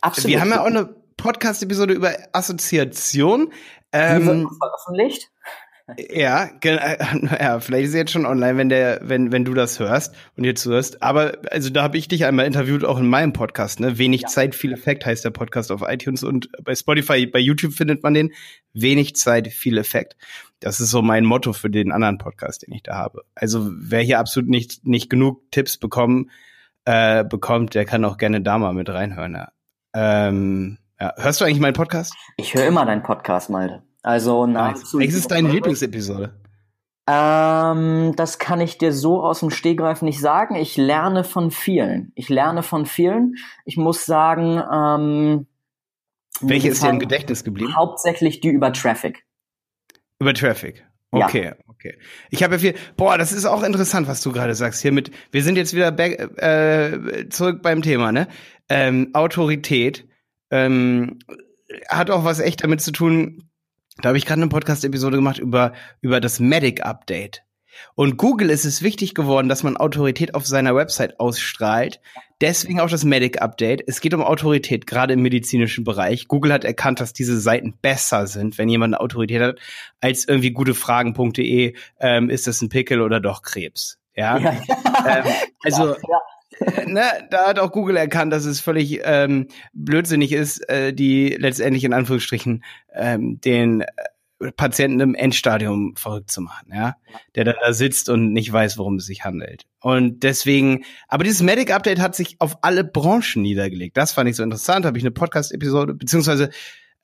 Absolut. 0.00 0.30
Wir 0.30 0.40
haben 0.40 0.50
ja 0.50 0.62
auch 0.62 0.66
eine 0.66 0.86
Podcast-Episode 1.16 1.94
über 1.94 2.12
Assoziation. 2.32 3.52
Ähm, 3.92 4.20
Die 4.20 4.26
wird 4.26 4.48
veröffentlicht. 4.58 5.30
Ja, 5.98 6.50
ja, 6.64 7.60
vielleicht 7.60 7.86
ist 7.86 7.92
sie 7.92 7.98
jetzt 7.98 8.12
schon 8.12 8.26
online, 8.26 8.56
wenn 8.56 8.68
der, 8.68 9.00
wenn, 9.02 9.32
wenn 9.32 9.44
du 9.44 9.54
das 9.54 9.78
hörst 9.78 10.14
und 10.36 10.44
jetzt 10.44 10.64
hörst. 10.66 11.02
Aber 11.02 11.38
also 11.50 11.70
da 11.70 11.82
habe 11.82 11.98
ich 11.98 12.08
dich 12.08 12.24
einmal 12.24 12.46
interviewt, 12.46 12.84
auch 12.84 12.98
in 12.98 13.08
meinem 13.08 13.32
Podcast, 13.32 13.80
ne? 13.80 13.98
Wenig 13.98 14.22
ja. 14.22 14.28
Zeit, 14.28 14.54
viel 14.54 14.72
Effekt 14.72 15.06
heißt 15.06 15.24
der 15.24 15.30
Podcast 15.30 15.72
auf 15.72 15.82
iTunes 15.86 16.22
und 16.22 16.48
bei 16.62 16.74
Spotify, 16.74 17.26
bei 17.26 17.38
YouTube 17.38 17.72
findet 17.72 18.02
man 18.02 18.14
den. 18.14 18.32
Wenig 18.72 19.16
Zeit, 19.16 19.48
viel 19.48 19.76
Effekt. 19.78 20.16
Das 20.60 20.80
ist 20.80 20.90
so 20.90 21.02
mein 21.02 21.24
Motto 21.24 21.52
für 21.52 21.70
den 21.70 21.92
anderen 21.92 22.18
Podcast, 22.18 22.66
den 22.66 22.72
ich 22.72 22.82
da 22.82 22.94
habe. 22.94 23.22
Also 23.34 23.70
wer 23.74 24.00
hier 24.00 24.18
absolut 24.18 24.48
nicht, 24.48 24.86
nicht 24.86 25.10
genug 25.10 25.50
Tipps 25.50 25.76
bekommen, 25.76 26.30
äh, 26.84 27.24
bekommt, 27.24 27.74
der 27.74 27.84
kann 27.84 28.04
auch 28.04 28.16
gerne 28.16 28.40
da 28.40 28.58
mal 28.58 28.72
mit 28.72 28.88
reinhören. 28.88 29.34
Ja. 29.34 29.48
Ähm, 29.94 30.78
ja. 31.00 31.12
Hörst 31.16 31.40
du 31.40 31.44
eigentlich 31.44 31.60
meinen 31.60 31.74
Podcast? 31.74 32.14
Ich 32.36 32.54
höre 32.54 32.66
immer 32.66 32.86
deinen 32.86 33.02
Podcast, 33.02 33.50
Malte. 33.50 33.82
Also 34.02 34.46
nahezu. 34.46 34.98
Welches 34.98 35.16
ist 35.16 35.30
deine 35.30 35.50
Lieblingsepisode? 35.50 36.34
Ähm, 37.06 38.14
das 38.16 38.38
kann 38.38 38.60
ich 38.60 38.78
dir 38.78 38.92
so 38.92 39.22
aus 39.22 39.40
dem 39.40 39.50
Stegreif 39.50 40.02
nicht 40.02 40.20
sagen. 40.20 40.54
Ich 40.54 40.76
lerne 40.76 41.24
von 41.24 41.50
vielen. 41.50 42.12
Ich 42.14 42.28
lerne 42.28 42.62
von 42.62 42.86
vielen. 42.86 43.36
Ich 43.64 43.76
muss 43.76 44.04
sagen, 44.04 44.62
ähm, 44.72 45.46
welche 46.40 46.68
ist 46.68 46.82
dir 46.82 46.90
im 46.90 46.98
Gedächtnis 46.98 47.44
geblieben? 47.44 47.74
Hauptsächlich 47.76 48.40
die 48.40 48.48
über 48.48 48.72
Traffic. 48.72 49.24
Über 50.18 50.34
Traffic. 50.34 50.84
Okay, 51.10 51.44
ja. 51.44 51.56
okay. 51.68 51.98
Ich 52.30 52.42
habe 52.42 52.54
ja 52.54 52.58
viel. 52.58 52.74
Boah, 52.96 53.18
das 53.18 53.32
ist 53.32 53.44
auch 53.44 53.62
interessant, 53.62 54.08
was 54.08 54.22
du 54.22 54.32
gerade 54.32 54.54
sagst 54.54 54.80
hier 54.80 54.92
mit. 54.92 55.10
Wir 55.30 55.42
sind 55.42 55.56
jetzt 55.56 55.74
wieder 55.74 55.92
back, 55.92 56.18
äh, 56.40 57.28
zurück 57.28 57.60
beim 57.62 57.82
Thema, 57.82 58.12
ne? 58.12 58.28
Ähm, 58.68 59.10
Autorität 59.12 60.06
ähm, 60.50 61.18
hat 61.88 62.10
auch 62.10 62.24
was 62.24 62.40
echt 62.40 62.64
damit 62.64 62.80
zu 62.80 62.92
tun 62.92 63.51
da 64.00 64.08
habe 64.08 64.18
ich 64.18 64.26
gerade 64.26 64.40
eine 64.40 64.48
Podcast-Episode 64.48 65.16
gemacht 65.16 65.38
über, 65.38 65.72
über 66.00 66.20
das 66.20 66.40
Medic-Update. 66.40 67.42
Und 67.94 68.16
Google 68.16 68.50
ist 68.50 68.64
es 68.64 68.82
wichtig 68.82 69.14
geworden, 69.14 69.48
dass 69.48 69.62
man 69.62 69.76
Autorität 69.76 70.34
auf 70.34 70.46
seiner 70.46 70.74
Website 70.74 71.18
ausstrahlt. 71.20 72.00
Deswegen 72.40 72.80
auch 72.80 72.90
das 72.90 73.04
Medic-Update. 73.04 73.84
Es 73.86 74.00
geht 74.00 74.14
um 74.14 74.22
Autorität, 74.22 74.86
gerade 74.86 75.14
im 75.14 75.22
medizinischen 75.22 75.84
Bereich. 75.84 76.28
Google 76.28 76.52
hat 76.52 76.64
erkannt, 76.64 77.00
dass 77.00 77.12
diese 77.12 77.40
Seiten 77.40 77.74
besser 77.80 78.26
sind, 78.26 78.58
wenn 78.58 78.68
jemand 78.68 78.94
eine 78.94 79.00
Autorität 79.00 79.40
hat, 79.40 79.58
als 80.00 80.26
irgendwie 80.26 80.50
gutefragen.de, 80.50 81.74
ähm, 82.00 82.30
ist 82.30 82.46
das 82.46 82.60
ein 82.62 82.68
Pickel 82.68 83.00
oder 83.00 83.20
doch 83.20 83.42
Krebs. 83.42 84.01
Ja. 84.14 84.38
ja. 84.38 84.50
ähm, 85.06 85.24
also 85.62 85.94
ja 86.08 86.18
ne, 86.86 87.04
da 87.30 87.46
hat 87.46 87.58
auch 87.58 87.72
Google 87.72 87.96
erkannt, 87.96 88.32
dass 88.32 88.44
es 88.44 88.60
völlig 88.60 89.00
ähm, 89.04 89.48
blödsinnig 89.72 90.32
ist, 90.32 90.68
äh, 90.68 90.92
die 90.92 91.36
letztendlich 91.38 91.84
in 91.84 91.92
Anführungsstrichen 91.92 92.64
ähm, 92.92 93.40
den 93.40 93.82
äh, 93.82 93.86
Patienten 94.56 94.98
im 95.00 95.14
Endstadium 95.14 95.94
verrückt 95.96 96.30
zu 96.30 96.40
machen, 96.40 96.72
ja, 96.74 96.96
der 97.36 97.44
da 97.44 97.72
sitzt 97.72 98.08
und 98.08 98.32
nicht 98.32 98.52
weiß, 98.52 98.76
worum 98.76 98.96
es 98.96 99.06
sich 99.06 99.24
handelt. 99.24 99.66
Und 99.80 100.24
deswegen, 100.24 100.84
aber 101.06 101.22
dieses 101.22 101.42
Medic 101.42 101.72
Update 101.72 102.00
hat 102.00 102.16
sich 102.16 102.36
auf 102.40 102.58
alle 102.62 102.82
Branchen 102.82 103.40
niedergelegt. 103.42 103.96
Das 103.96 104.12
fand 104.12 104.28
ich 104.28 104.36
so 104.36 104.42
interessant. 104.42 104.84
Habe 104.84 104.98
ich 104.98 105.04
eine 105.04 105.12
Podcast-Episode 105.12 105.94
beziehungsweise 105.94 106.50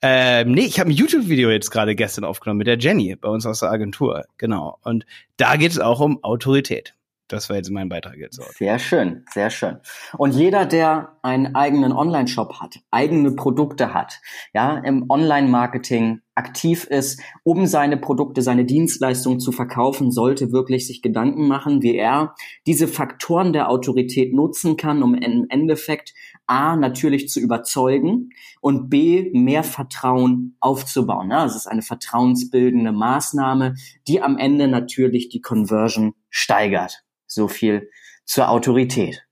ähm, 0.01 0.53
nee, 0.53 0.61
ich 0.61 0.79
habe 0.79 0.89
ein 0.89 0.95
YouTube-Video 0.95 1.49
jetzt 1.49 1.71
gerade 1.71 1.93
gestern 1.93 2.23
aufgenommen 2.23 2.59
mit 2.59 2.67
der 2.67 2.77
Jenny 2.77 3.17
bei 3.17 3.27
uns 3.27 3.45
aus 3.45 3.59
der 3.59 3.69
Agentur. 3.69 4.23
Genau. 4.37 4.77
Und 4.81 5.05
da 5.35 5.57
geht 5.57 5.71
es 5.71 5.79
auch 5.79 5.99
um 5.99 6.23
Autorität. 6.23 6.93
Das 7.29 7.47
war 7.47 7.57
jetzt 7.57 7.69
mein 7.69 7.89
Beitrag 7.89 8.17
jetzt. 8.17 8.39
Auch. 8.39 8.51
Sehr 8.51 8.79
schön, 8.79 9.23
sehr 9.31 9.51
schön. 9.51 9.77
Und 10.17 10.33
jeder, 10.33 10.65
der 10.65 11.17
einen 11.21 11.55
eigenen 11.55 11.91
Online-Shop 11.91 12.59
hat, 12.59 12.79
eigene 12.89 13.31
Produkte 13.31 13.93
hat, 13.93 14.19
ja, 14.53 14.79
im 14.79 15.09
Online-Marketing 15.09 16.21
aktiv 16.33 16.85
ist, 16.85 17.21
um 17.43 17.67
seine 17.67 17.97
Produkte, 17.97 18.41
seine 18.41 18.65
Dienstleistungen 18.65 19.39
zu 19.39 19.51
verkaufen, 19.51 20.11
sollte 20.11 20.51
wirklich 20.51 20.87
sich 20.87 21.01
Gedanken 21.03 21.47
machen, 21.47 21.83
wie 21.83 21.95
er 21.95 22.33
diese 22.65 22.87
Faktoren 22.87 23.53
der 23.53 23.69
Autorität 23.69 24.33
nutzen 24.33 24.75
kann, 24.75 25.03
um 25.03 25.13
im 25.13 25.45
Endeffekt 25.49 26.13
A, 26.47 26.75
natürlich 26.75 27.29
zu 27.29 27.39
überzeugen 27.39 28.29
und 28.59 28.89
B, 28.89 29.29
mehr 29.33 29.63
Vertrauen 29.63 30.55
aufzubauen. 30.59 31.29
Ja, 31.29 31.43
das 31.43 31.55
ist 31.55 31.67
eine 31.67 31.83
vertrauensbildende 31.83 32.91
Maßnahme, 32.91 33.75
die 34.07 34.21
am 34.21 34.37
Ende 34.37 34.67
natürlich 34.67 35.29
die 35.29 35.41
Conversion 35.41 36.13
steigert. 36.29 37.03
So 37.29 37.47
viel 37.47 37.89
zur 38.25 38.49
Autorität. 38.49 39.23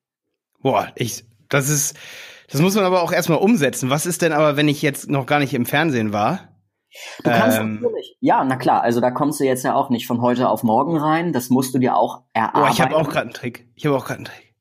Boah, 0.60 0.92
ich, 0.96 1.25
das 1.50 1.68
ist, 1.70 1.98
das 2.50 2.62
muss 2.62 2.75
man 2.75 2.86
aber 2.86 3.01
auch 3.01 3.12
erstmal 3.12 3.39
umsetzen. 3.39 3.89
Was 3.89 4.06
ist 4.06 4.22
denn 4.22 4.32
aber, 4.32 4.56
wenn 4.56 4.68
ich 4.68 4.82
jetzt 4.82 5.10
noch 5.10 5.25
gar 5.25 5.39
nicht 5.39 5.54
im 5.54 5.66
Fernsehen 5.66 6.13
war? 6.13 6.54
Du 7.24 7.30
kannst 7.30 7.60
ähm, 7.60 7.82
natürlich, 7.82 8.16
ja, 8.22 8.44
na 8.44 8.56
klar, 8.56 8.82
also 8.82 9.01
da 9.01 9.12
kommst 9.12 9.39
du 9.39 9.44
jetzt 9.44 9.63
ja 9.63 9.75
auch 9.75 9.89
nicht 9.89 10.08
von 10.08 10.22
heute 10.22 10.48
auf 10.48 10.63
morgen 10.63 10.98
rein, 10.98 11.34
das 11.34 11.50
musst 11.50 11.74
du 11.74 11.80
dir 11.80 11.96
auch 11.96 12.24
erarbeiten. 12.34 12.68
Oh, 12.70 12.72
ich 12.72 12.82
habe 12.82 12.96
auch 12.96 13.10
gerade 13.10 13.22
einen 13.22 13.34
Trick. 13.34 13.68
Ich 13.75 13.86
habe 13.86 13.98
auch 13.98 14.06
gerade 14.06 14.20
einen 14.20 14.25
Trick. 14.25 14.54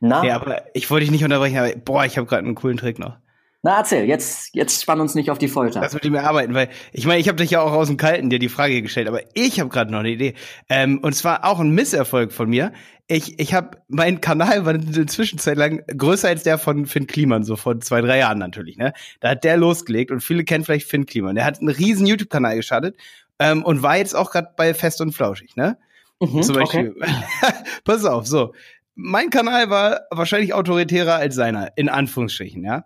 Na? 0.00 0.24
Ja, 0.24 0.36
aber 0.36 0.62
ich 0.74 0.90
wollte 0.90 1.02
dich 1.02 1.10
nicht 1.10 1.24
unterbrechen, 1.24 1.58
aber 1.58 1.72
boah, 1.76 2.04
ich 2.04 2.16
habe 2.16 2.26
gerade 2.26 2.44
einen 2.44 2.54
coolen 2.54 2.76
Trick 2.76 2.98
noch. 2.98 3.16
Na, 3.64 3.78
erzähl, 3.78 4.04
jetzt, 4.04 4.54
jetzt 4.54 4.82
spann 4.82 5.00
uns 5.00 5.14
nicht 5.14 5.30
auf 5.30 5.38
die 5.38 5.48
Folter. 5.48 5.80
Lass 5.80 5.94
mit 5.94 6.04
ihm 6.04 6.14
arbeiten, 6.16 6.52
weil 6.52 6.68
ich 6.92 7.06
meine, 7.06 7.18
ich 7.18 7.28
habe 7.28 7.36
dich 7.36 7.52
ja 7.52 7.62
auch 7.62 7.72
aus 7.72 7.88
dem 7.88 7.96
Kalten 7.96 8.28
dir 8.28 8.38
die 8.38 8.50
Frage 8.50 8.82
gestellt, 8.82 9.08
aber 9.08 9.20
ich 9.32 9.58
habe 9.58 9.70
gerade 9.70 9.90
noch 9.90 10.00
eine 10.00 10.10
Idee. 10.10 10.34
Ähm, 10.68 10.98
und 10.98 11.14
zwar 11.14 11.46
auch 11.46 11.60
ein 11.60 11.70
Misserfolg 11.70 12.30
von 12.34 12.50
mir. 12.50 12.74
Ich, 13.06 13.38
ich 13.40 13.54
habe, 13.54 13.78
mein 13.88 14.20
Kanal 14.20 14.66
war 14.66 14.74
eine 14.74 15.06
Zwischenzeit 15.06 15.56
lang 15.56 15.82
größer 15.86 16.28
als 16.28 16.42
der 16.42 16.58
von 16.58 16.84
Finn 16.84 17.06
Kliman, 17.06 17.42
so 17.42 17.56
vor 17.56 17.80
zwei, 17.80 18.02
drei 18.02 18.18
Jahren 18.18 18.36
natürlich, 18.36 18.76
ne? 18.76 18.92
Da 19.20 19.30
hat 19.30 19.44
der 19.44 19.56
losgelegt 19.56 20.10
und 20.10 20.20
viele 20.20 20.44
kennen 20.44 20.64
vielleicht 20.64 20.90
Finn 20.90 21.06
Kliman. 21.06 21.34
Der 21.34 21.46
hat 21.46 21.60
einen 21.60 21.70
riesen 21.70 22.06
YouTube-Kanal 22.06 22.56
gestartet 22.56 22.98
ähm, 23.38 23.64
und 23.64 23.82
war 23.82 23.96
jetzt 23.96 24.14
auch 24.14 24.30
gerade 24.30 24.48
bei 24.58 24.74
Fest 24.74 25.00
und 25.00 25.12
Flauschig, 25.12 25.56
ne? 25.56 25.78
Mhm, 26.20 26.42
Zum 26.42 26.54
Beispiel. 26.56 26.94
Okay. 27.00 27.12
Pass 27.84 28.04
auf, 28.04 28.26
so. 28.26 28.52
Mein 28.94 29.30
Kanal 29.30 29.70
war 29.70 30.02
wahrscheinlich 30.10 30.52
autoritärer 30.52 31.14
als 31.14 31.34
seiner, 31.34 31.72
in 31.76 31.88
Anführungsstrichen, 31.88 32.62
ja. 32.62 32.84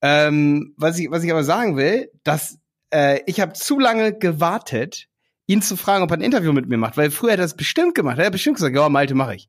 Ähm, 0.00 0.74
was, 0.76 0.98
ich, 0.98 1.10
was 1.10 1.24
ich 1.24 1.30
aber 1.30 1.44
sagen 1.44 1.76
will, 1.76 2.10
dass 2.24 2.58
äh, 2.92 3.20
ich 3.26 3.40
habe 3.40 3.52
zu 3.52 3.78
lange 3.78 4.16
gewartet, 4.16 5.08
ihn 5.46 5.62
zu 5.62 5.76
fragen, 5.76 6.04
ob 6.04 6.10
er 6.10 6.18
ein 6.18 6.22
Interview 6.22 6.52
mit 6.52 6.68
mir 6.68 6.76
macht, 6.76 6.96
weil 6.96 7.10
früher 7.10 7.32
hat 7.32 7.38
er 7.38 7.44
das 7.44 7.56
bestimmt 7.56 7.94
gemacht. 7.94 8.18
Er 8.18 8.26
hat 8.26 8.32
bestimmt 8.32 8.56
gesagt, 8.56 8.76
ja, 8.76 8.88
Malte, 8.88 9.14
mache 9.14 9.34
ich. 9.34 9.48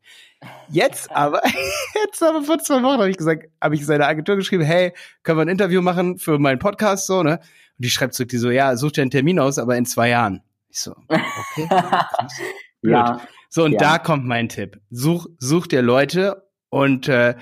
Jetzt 0.70 1.12
aber, 1.15 1.41
jetzt 2.03 2.24
aber 2.24 2.41
vor 2.41 2.58
zwei 2.60 2.82
Wochen 2.82 3.00
habe 3.00 3.10
ich 3.10 3.18
gesagt, 3.18 3.48
habe 3.62 3.75
ich 3.75 3.86
seine 3.86 4.08
Agentur 4.08 4.38
geschrieben, 4.38 4.63
hey, 4.63 4.94
können 5.24 5.38
wir 5.38 5.44
ein 5.44 5.50
Interview 5.50 5.82
machen 5.82 6.18
für 6.18 6.39
meinen 6.39 6.60
Podcast, 6.60 7.06
so, 7.06 7.22
ne? 7.22 7.39
Und 7.39 7.86
die 7.86 7.89
schreibt 7.89 8.13
zurück, 8.13 8.29
die 8.29 8.38
so, 8.38 8.50
ja, 8.50 8.75
such 8.75 8.94
dir 8.94 9.01
einen 9.01 9.12
Termin 9.12 9.39
aus, 9.39 9.58
aber 9.58 9.77
in 9.77 9.86
zwei 9.86 10.10
Jahren. 10.10 10.41
Ich 10.70 10.79
so, 10.79 10.96
okay. 11.08 11.68
ja. 12.82 13.22
So, 13.50 13.63
und 13.65 13.74
ja. 13.74 13.79
da 13.79 13.98
kommt 13.98 14.25
mein 14.25 14.48
Tipp. 14.48 14.79
Such, 14.91 15.27
such 15.39 15.68
dir 15.68 15.82
Leute 15.82 16.48
und, 16.70 17.08
äh, 17.08 17.36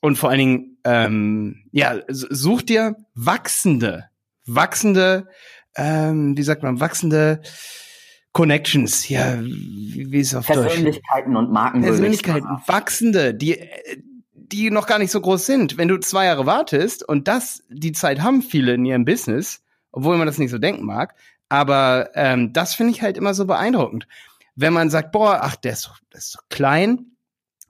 und 0.00 0.16
vor 0.16 0.30
allen 0.30 0.38
Dingen 0.38 0.73
ähm, 0.84 1.64
ja, 1.72 2.00
such 2.08 2.62
dir 2.62 2.96
wachsende, 3.14 4.04
wachsende, 4.46 5.28
ähm, 5.76 6.36
wie 6.36 6.42
sagt 6.42 6.62
man, 6.62 6.80
wachsende 6.80 7.40
Connections, 8.32 9.08
ja, 9.08 9.40
wie, 9.40 10.10
wie 10.10 10.20
ist 10.20 10.28
es 10.28 10.34
auf 10.34 10.46
Persönlichkeiten 10.46 11.32
Deutsch? 11.34 11.44
und 11.44 11.52
Marken. 11.52 11.82
Persönlichkeiten, 11.82 12.48
wachsende, 12.66 13.34
die, 13.34 13.60
die 14.34 14.70
noch 14.70 14.86
gar 14.86 14.98
nicht 14.98 15.12
so 15.12 15.20
groß 15.20 15.46
sind. 15.46 15.78
Wenn 15.78 15.88
du 15.88 15.98
zwei 15.98 16.26
Jahre 16.26 16.44
wartest 16.44 17.08
und 17.08 17.28
das, 17.28 17.62
die 17.68 17.92
Zeit 17.92 18.22
haben 18.22 18.42
viele 18.42 18.74
in 18.74 18.84
ihrem 18.84 19.04
Business, 19.04 19.62
obwohl 19.92 20.16
man 20.16 20.26
das 20.26 20.38
nicht 20.38 20.50
so 20.50 20.58
denken 20.58 20.84
mag, 20.84 21.14
aber 21.48 22.10
ähm, 22.14 22.52
das 22.52 22.74
finde 22.74 22.92
ich 22.92 23.02
halt 23.02 23.16
immer 23.16 23.34
so 23.34 23.46
beeindruckend. 23.46 24.08
Wenn 24.56 24.72
man 24.72 24.90
sagt, 24.90 25.12
boah, 25.12 25.40
ach, 25.42 25.56
der 25.56 25.72
ist 25.72 25.82
so, 25.82 25.90
der 26.12 26.18
ist 26.18 26.32
so 26.32 26.40
klein, 26.50 27.13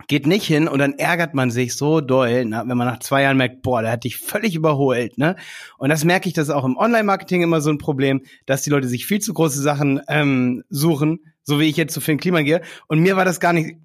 geht 0.06 0.26
nicht 0.26 0.46
hin 0.46 0.68
und 0.68 0.78
dann 0.78 0.94
ärgert 0.94 1.34
man 1.34 1.50
sich 1.50 1.74
so 1.74 2.00
doll, 2.00 2.44
ne, 2.44 2.62
wenn 2.66 2.76
man 2.76 2.86
nach 2.86 3.00
zwei 3.00 3.22
Jahren 3.22 3.36
merkt, 3.36 3.62
boah, 3.62 3.82
der 3.82 3.92
hat 3.92 4.04
dich 4.04 4.18
völlig 4.18 4.54
überholt, 4.54 5.18
ne? 5.18 5.36
Und 5.78 5.88
das 5.88 6.04
merke 6.04 6.28
ich, 6.28 6.34
das 6.34 6.48
ist 6.48 6.54
auch 6.54 6.64
im 6.64 6.76
Online-Marketing 6.76 7.42
immer 7.42 7.60
so 7.60 7.70
ein 7.70 7.78
Problem, 7.78 8.22
dass 8.46 8.62
die 8.62 8.70
Leute 8.70 8.88
sich 8.88 9.06
viel 9.06 9.20
zu 9.20 9.34
große 9.34 9.60
Sachen 9.60 10.00
ähm, 10.08 10.64
suchen, 10.68 11.20
so 11.42 11.60
wie 11.60 11.68
ich 11.68 11.76
jetzt 11.76 11.92
zu 11.92 12.00
Finn 12.00 12.18
Kliman 12.18 12.44
gehe. 12.44 12.62
Und 12.88 13.00
mir 13.00 13.16
war 13.16 13.24
das 13.24 13.40
gar 13.40 13.52
nicht, 13.52 13.76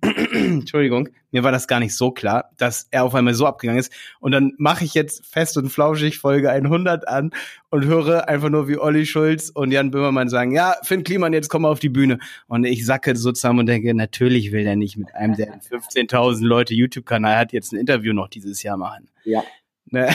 Entschuldigung, 0.50 1.10
mir 1.32 1.44
war 1.44 1.52
das 1.52 1.68
gar 1.68 1.80
nicht 1.80 1.96
so 1.96 2.12
klar, 2.12 2.52
dass 2.58 2.88
er 2.92 3.04
auf 3.04 3.16
einmal 3.16 3.34
so 3.34 3.46
abgegangen 3.46 3.80
ist. 3.80 3.94
Und 4.20 4.32
dann 4.32 4.54
mache 4.58 4.84
ich 4.84 4.94
jetzt 4.94 5.26
fest 5.26 5.58
und 5.58 5.70
flauschig 5.70 6.20
Folge 6.20 6.50
100 6.50 7.08
an 7.08 7.32
und 7.70 7.86
höre 7.86 8.28
einfach 8.28 8.50
nur, 8.50 8.68
wie 8.68 8.78
Olli 8.78 9.06
Schulz 9.06 9.50
und 9.50 9.72
Jan 9.72 9.92
Böhmermann 9.92 10.30
sagen, 10.30 10.52
ja, 10.52 10.76
Finn 10.84 11.04
Kliman, 11.04 11.34
jetzt 11.34 11.50
komm 11.50 11.64
mal 11.64 11.70
auf 11.70 11.80
die 11.80 11.90
Bühne. 11.90 12.20
Und 12.48 12.66
ich 12.66 12.86
sacke 12.86 13.16
so 13.16 13.32
zusammen 13.32 13.60
und 13.60 13.66
denke, 13.68 13.94
natürlich 13.94 14.52
will 14.52 14.64
der 14.64 14.76
nicht 14.76 14.98
mit 14.98 15.14
einem, 15.16 15.36
der 15.36 15.60
15.000 15.60 16.44
Leute 16.44 16.74
YouTube-Kanal 16.74 17.38
hat, 17.38 17.54
jetzt 17.54 17.72
ein 17.72 17.80
Interview 17.80 18.14
noch 18.14 18.28
dieses 18.28 18.64
Jahr 18.64 18.78
machen. 18.78 19.10
Ja. 19.24 19.44
Ne? 19.86 20.10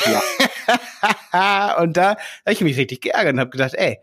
ja. 1.33 1.81
und 1.83 1.97
da 1.97 2.11
habe 2.11 2.53
ich 2.53 2.61
mich 2.61 2.77
richtig 2.77 3.01
geärgert 3.03 3.35
und 3.35 3.41
habe 3.41 3.51
gedacht, 3.51 3.75
ey, 3.75 3.99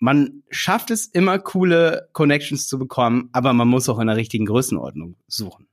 man 0.00 0.42
schafft 0.50 0.90
es 0.90 1.06
immer 1.06 1.38
coole 1.38 2.08
Connections 2.12 2.66
zu 2.66 2.78
bekommen, 2.78 3.28
aber 3.32 3.52
man 3.52 3.68
muss 3.68 3.88
auch 3.88 4.00
in 4.00 4.08
der 4.08 4.16
richtigen 4.16 4.46
Größenordnung 4.46 5.16
suchen. 5.28 5.68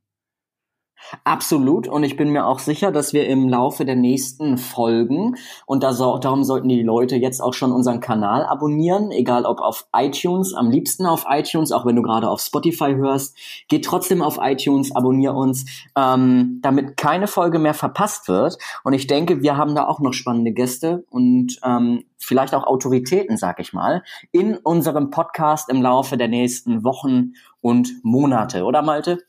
Absolut. 1.23 1.87
Und 1.87 2.03
ich 2.03 2.17
bin 2.17 2.29
mir 2.29 2.45
auch 2.45 2.59
sicher, 2.59 2.91
dass 2.91 3.13
wir 3.13 3.27
im 3.27 3.47
Laufe 3.47 3.85
der 3.85 3.95
nächsten 3.95 4.57
Folgen, 4.57 5.35
und 5.65 5.83
da 5.83 5.93
darum 5.93 6.43
sollten 6.43 6.67
die 6.67 6.83
Leute 6.83 7.15
jetzt 7.15 7.41
auch 7.41 7.53
schon 7.53 7.71
unseren 7.71 7.99
Kanal 7.99 8.45
abonnieren, 8.45 9.11
egal 9.11 9.45
ob 9.45 9.59
auf 9.61 9.87
iTunes, 9.95 10.53
am 10.53 10.69
liebsten 10.69 11.05
auf 11.05 11.25
iTunes, 11.29 11.71
auch 11.71 11.85
wenn 11.85 11.95
du 11.95 12.01
gerade 12.01 12.29
auf 12.29 12.41
Spotify 12.41 12.95
hörst, 12.95 13.37
geh 13.69 13.79
trotzdem 13.79 14.21
auf 14.21 14.39
iTunes, 14.41 14.95
abonnier 14.95 15.33
uns, 15.33 15.65
ähm, 15.95 16.59
damit 16.61 16.97
keine 16.97 17.27
Folge 17.27 17.59
mehr 17.59 17.73
verpasst 17.73 18.27
wird. 18.27 18.57
Und 18.83 18.93
ich 18.93 19.07
denke, 19.07 19.41
wir 19.41 19.57
haben 19.57 19.75
da 19.75 19.87
auch 19.87 19.99
noch 19.99 20.13
spannende 20.13 20.51
Gäste 20.51 21.05
und 21.09 21.59
ähm, 21.63 22.03
vielleicht 22.17 22.53
auch 22.53 22.65
Autoritäten, 22.65 23.37
sag 23.37 23.59
ich 23.59 23.73
mal, 23.73 24.03
in 24.31 24.57
unserem 24.57 25.09
Podcast 25.09 25.69
im 25.69 25.81
Laufe 25.81 26.17
der 26.17 26.27
nächsten 26.27 26.83
Wochen 26.83 27.33
und 27.61 28.03
Monate, 28.03 28.63
oder 28.63 28.81
Malte? 28.81 29.19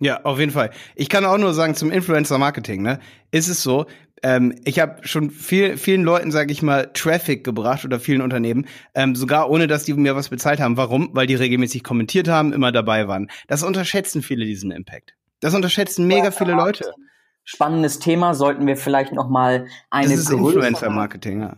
Ja, 0.00 0.22
auf 0.22 0.38
jeden 0.38 0.52
Fall. 0.52 0.70
Ich 0.94 1.08
kann 1.08 1.24
auch 1.24 1.38
nur 1.38 1.54
sagen, 1.54 1.74
zum 1.74 1.90
Influencer-Marketing, 1.90 2.82
ne, 2.82 3.00
ist 3.32 3.48
es 3.48 3.62
so, 3.62 3.86
ähm, 4.22 4.54
ich 4.64 4.78
habe 4.80 5.06
schon 5.06 5.30
viel, 5.30 5.76
vielen 5.76 6.02
Leuten, 6.02 6.30
sage 6.30 6.52
ich 6.52 6.62
mal, 6.62 6.90
Traffic 6.92 7.44
gebracht 7.44 7.84
oder 7.84 8.00
vielen 8.00 8.20
Unternehmen, 8.20 8.66
ähm, 8.94 9.14
sogar 9.14 9.50
ohne, 9.50 9.66
dass 9.66 9.84
die 9.84 9.94
mir 9.94 10.16
was 10.16 10.28
bezahlt 10.28 10.60
haben. 10.60 10.76
Warum? 10.76 11.10
Weil 11.12 11.26
die 11.26 11.34
regelmäßig 11.34 11.84
kommentiert 11.84 12.28
haben, 12.28 12.52
immer 12.52 12.72
dabei 12.72 13.08
waren. 13.08 13.28
Das 13.46 13.62
unterschätzen 13.62 14.22
viele 14.22 14.44
diesen 14.44 14.70
Impact. 14.70 15.14
Das 15.40 15.54
unterschätzen 15.54 16.06
mega 16.06 16.30
viele 16.30 16.52
Leute. 16.52 16.92
Spannendes 17.44 17.98
Thema, 17.98 18.34
sollten 18.34 18.66
wir 18.66 18.76
vielleicht 18.76 19.12
noch 19.12 19.28
mal 19.28 19.66
eine 19.90 20.10
Das 20.10 20.20
ist 20.20 20.30
Influencer-Marketing, 20.30 21.40
ja 21.40 21.56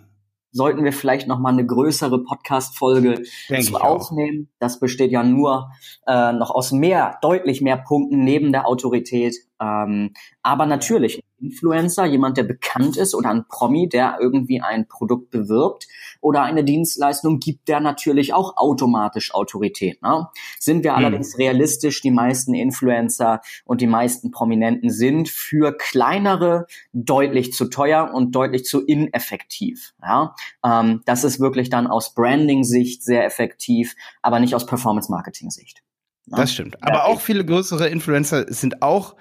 sollten 0.52 0.84
wir 0.84 0.92
vielleicht 0.92 1.28
noch 1.28 1.38
mal 1.38 1.52
eine 1.52 1.64
größere 1.64 2.22
Podcast-Folge 2.22 3.22
zu 3.60 3.76
aufnehmen. 3.76 4.48
Auch. 4.48 4.56
Das 4.58 4.80
besteht 4.80 5.12
ja 5.12 5.22
nur 5.22 5.70
äh, 6.06 6.32
noch 6.32 6.50
aus 6.50 6.72
mehr, 6.72 7.18
deutlich 7.22 7.60
mehr 7.60 7.76
Punkten 7.76 8.24
neben 8.24 8.52
der 8.52 8.66
Autorität. 8.66 9.36
Ähm, 9.60 10.12
aber 10.42 10.66
natürlich, 10.66 11.20
Influencer, 11.40 12.05
jemand, 12.05 12.37
der 12.37 12.44
bekannt 12.44 12.96
ist 12.96 13.14
oder 13.14 13.31
ein 13.31 13.46
Promi, 13.48 13.88
der 13.88 14.18
irgendwie 14.20 14.61
ein 14.61 14.88
Produkt 14.88 15.31
bewirbt 15.31 15.87
oder 16.20 16.42
eine 16.42 16.64
Dienstleistung 16.64 17.38
gibt, 17.38 17.68
der 17.68 17.81
natürlich 17.81 18.35
auch 18.35 18.57
automatisch 18.57 19.33
Autorität. 19.35 20.03
Ne? 20.03 20.29
Sind 20.59 20.85
wir 20.85 20.96
hm. 20.96 20.98
allerdings 20.98 21.38
realistisch, 21.38 22.03
die 22.03 22.11
meisten 22.11 22.55
Influencer 22.55 23.40
und 23.64 23.81
die 23.81 23.87
meisten 23.87 24.31
Prominenten 24.31 24.90
sind 24.90 25.29
für 25.29 25.76
kleinere 25.76 26.66
deutlich 26.92 27.53
zu 27.53 27.66
teuer 27.66 28.12
und 28.12 28.35
deutlich 28.35 28.64
zu 28.64 28.85
ineffektiv. 28.85 29.92
Ja? 30.03 30.35
Ähm, 30.64 31.03
das 31.07 31.24
ist 31.24 31.40
wirklich 31.40 31.70
dann 31.70 31.87
aus 31.87 32.14
Branding-Sicht 32.14 33.03
sehr 33.03 33.24
effektiv, 33.24 33.94
aber 34.22 34.40
nicht 34.40 34.55
aus 34.55 34.66
Performance-Marketing-Sicht. 34.66 35.83
Ne? 36.26 36.37
Das 36.37 36.53
stimmt. 36.53 36.83
Aber 36.83 36.98
ja, 36.98 37.05
auch 37.05 37.20
viele 37.20 37.44
größere 37.44 37.88
Influencer 37.88 38.53
sind 38.53 38.83
auch 38.83 39.16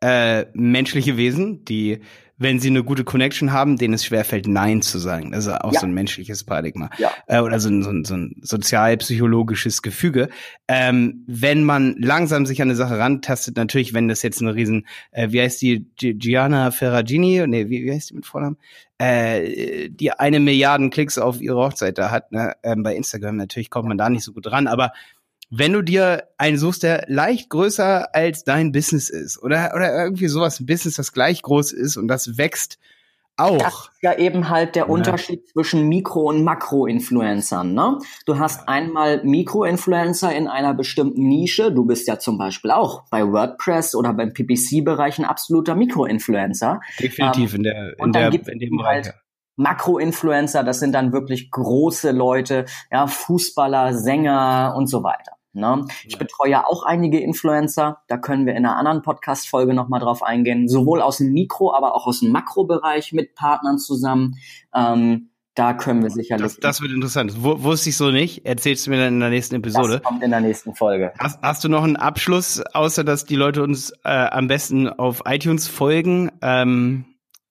äh, 0.00 0.46
menschliche 0.52 1.16
Wesen, 1.16 1.64
die, 1.64 2.00
wenn 2.38 2.60
sie 2.60 2.68
eine 2.68 2.84
gute 2.84 3.04
Connection 3.04 3.52
haben, 3.52 3.78
denen 3.78 3.94
es 3.94 4.04
schwerfällt, 4.04 4.46
Nein 4.46 4.82
zu 4.82 4.98
sagen. 4.98 5.32
Das 5.32 5.46
ist 5.46 5.52
auch 5.52 5.72
ja. 5.72 5.80
so 5.80 5.86
ein 5.86 5.94
menschliches 5.94 6.44
Paradigma. 6.44 6.90
Ja. 6.98 7.10
Äh, 7.26 7.40
oder 7.40 7.58
so 7.60 7.70
ein, 7.70 7.82
so 7.82 7.90
ein, 7.90 8.04
so 8.04 8.14
ein 8.14 8.36
sozialpsychologisches 8.42 9.80
Gefüge. 9.80 10.28
Ähm, 10.68 11.24
wenn 11.26 11.64
man 11.64 11.96
langsam 11.98 12.44
sich 12.44 12.60
an 12.60 12.68
eine 12.68 12.76
Sache 12.76 12.98
rantastet, 12.98 13.56
natürlich, 13.56 13.94
wenn 13.94 14.08
das 14.08 14.22
jetzt 14.22 14.42
eine 14.42 14.54
riesen, 14.54 14.86
äh, 15.12 15.30
wie 15.30 15.40
heißt 15.40 15.62
die, 15.62 15.86
Gianna 15.96 16.70
Ferragini, 16.72 17.46
nee, 17.46 17.70
wie, 17.70 17.84
wie 17.84 17.92
heißt 17.92 18.10
die 18.10 18.14
mit 18.14 18.26
Vornamen? 18.26 18.58
Äh, 18.98 19.88
die 19.88 20.12
eine 20.12 20.40
Milliarden 20.40 20.90
Klicks 20.90 21.18
auf 21.18 21.40
ihre 21.40 21.56
Hochzeit 21.56 21.96
da 21.98 22.10
hat, 22.10 22.32
ne, 22.32 22.54
ähm, 22.62 22.82
bei 22.82 22.94
Instagram, 22.94 23.36
natürlich 23.36 23.70
kommt 23.70 23.88
man 23.88 23.98
da 23.98 24.10
nicht 24.10 24.24
so 24.24 24.32
gut 24.32 24.50
ran, 24.50 24.66
aber 24.66 24.92
wenn 25.58 25.72
du 25.72 25.82
dir 25.82 26.28
einen 26.38 26.58
suchst, 26.58 26.82
der 26.82 27.04
leicht 27.08 27.50
größer 27.50 28.14
als 28.14 28.44
dein 28.44 28.72
Business 28.72 29.08
ist 29.10 29.42
oder, 29.42 29.72
oder 29.74 30.04
irgendwie 30.04 30.28
sowas, 30.28 30.60
ein 30.60 30.66
Business, 30.66 30.96
das 30.96 31.12
gleich 31.12 31.42
groß 31.42 31.72
ist 31.72 31.96
und 31.96 32.08
das 32.08 32.36
wächst 32.38 32.78
auch. 33.36 33.58
Das 33.58 33.74
ist 33.74 34.02
ja 34.02 34.18
eben 34.18 34.48
halt 34.48 34.76
der 34.76 34.84
ja. 34.84 34.88
Unterschied 34.88 35.46
zwischen 35.48 35.88
Mikro- 35.88 36.28
und 36.28 36.42
Makro-Influencern. 36.42 37.74
Ne? 37.74 37.98
Du 38.24 38.38
hast 38.38 38.68
einmal 38.68 39.22
Mikro-Influencer 39.24 40.34
in 40.34 40.48
einer 40.48 40.74
bestimmten 40.74 41.28
Nische. 41.28 41.72
Du 41.72 41.84
bist 41.84 42.08
ja 42.08 42.18
zum 42.18 42.38
Beispiel 42.38 42.70
auch 42.70 43.04
bei 43.10 43.26
WordPress 43.26 43.94
oder 43.94 44.14
beim 44.14 44.32
PPC-Bereich 44.32 45.18
ein 45.18 45.24
absoluter 45.24 45.74
Mikro-Influencer. 45.74 46.80
Definitiv 46.98 47.52
ähm, 47.52 47.56
in 47.56 47.62
der 47.62 47.98
in, 47.98 48.12
der, 48.12 48.32
in 48.32 48.58
dem 48.58 48.76
Bereich. 48.76 49.06
Halt 49.06 49.14
Makro-Influencer, 49.56 50.64
das 50.64 50.80
sind 50.80 50.92
dann 50.92 51.12
wirklich 51.12 51.50
große 51.50 52.10
Leute, 52.10 52.66
ja, 52.92 53.06
Fußballer, 53.06 53.94
Sänger 53.94 54.74
und 54.76 54.86
so 54.86 55.02
weiter. 55.02 55.35
Ne? 55.56 55.86
Ich 56.04 56.18
betreue 56.18 56.66
auch 56.66 56.84
einige 56.84 57.18
Influencer, 57.18 58.02
da 58.08 58.18
können 58.18 58.46
wir 58.46 58.54
in 58.54 58.64
einer 58.64 58.76
anderen 58.76 59.02
Podcast-Folge 59.02 59.74
nochmal 59.74 60.00
drauf 60.00 60.22
eingehen, 60.22 60.68
sowohl 60.68 61.02
aus 61.02 61.18
dem 61.18 61.32
Mikro, 61.32 61.74
aber 61.74 61.94
auch 61.94 62.06
aus 62.06 62.20
dem 62.20 62.30
Makrobereich 62.30 63.12
mit 63.12 63.34
Partnern 63.34 63.78
zusammen. 63.78 64.36
Ähm, 64.74 65.30
Da 65.54 65.72
können 65.72 66.02
wir 66.02 66.10
sicherlich. 66.10 66.44
Das, 66.44 66.60
das 66.60 66.80
wird 66.82 66.92
interessant. 66.92 67.30
Das 67.30 67.42
wusste 67.42 67.88
ich 67.88 67.96
so 67.96 68.10
nicht. 68.10 68.44
Erzählst 68.44 68.86
du 68.86 68.90
mir 68.90 68.98
dann 68.98 69.14
in 69.14 69.20
der 69.20 69.30
nächsten 69.30 69.54
Episode. 69.54 69.94
Das 69.94 70.02
kommt 70.02 70.22
in 70.22 70.30
der 70.30 70.40
nächsten 70.42 70.74
Folge. 70.74 71.14
Hast, 71.18 71.40
hast 71.40 71.64
du 71.64 71.70
noch 71.70 71.82
einen 71.82 71.96
Abschluss, 71.96 72.60
außer 72.74 73.04
dass 73.04 73.24
die 73.24 73.36
Leute 73.36 73.62
uns 73.62 73.90
äh, 74.04 74.10
am 74.10 74.48
besten 74.48 74.86
auf 74.86 75.22
iTunes 75.24 75.66
folgen, 75.66 76.30
ähm, 76.42 77.06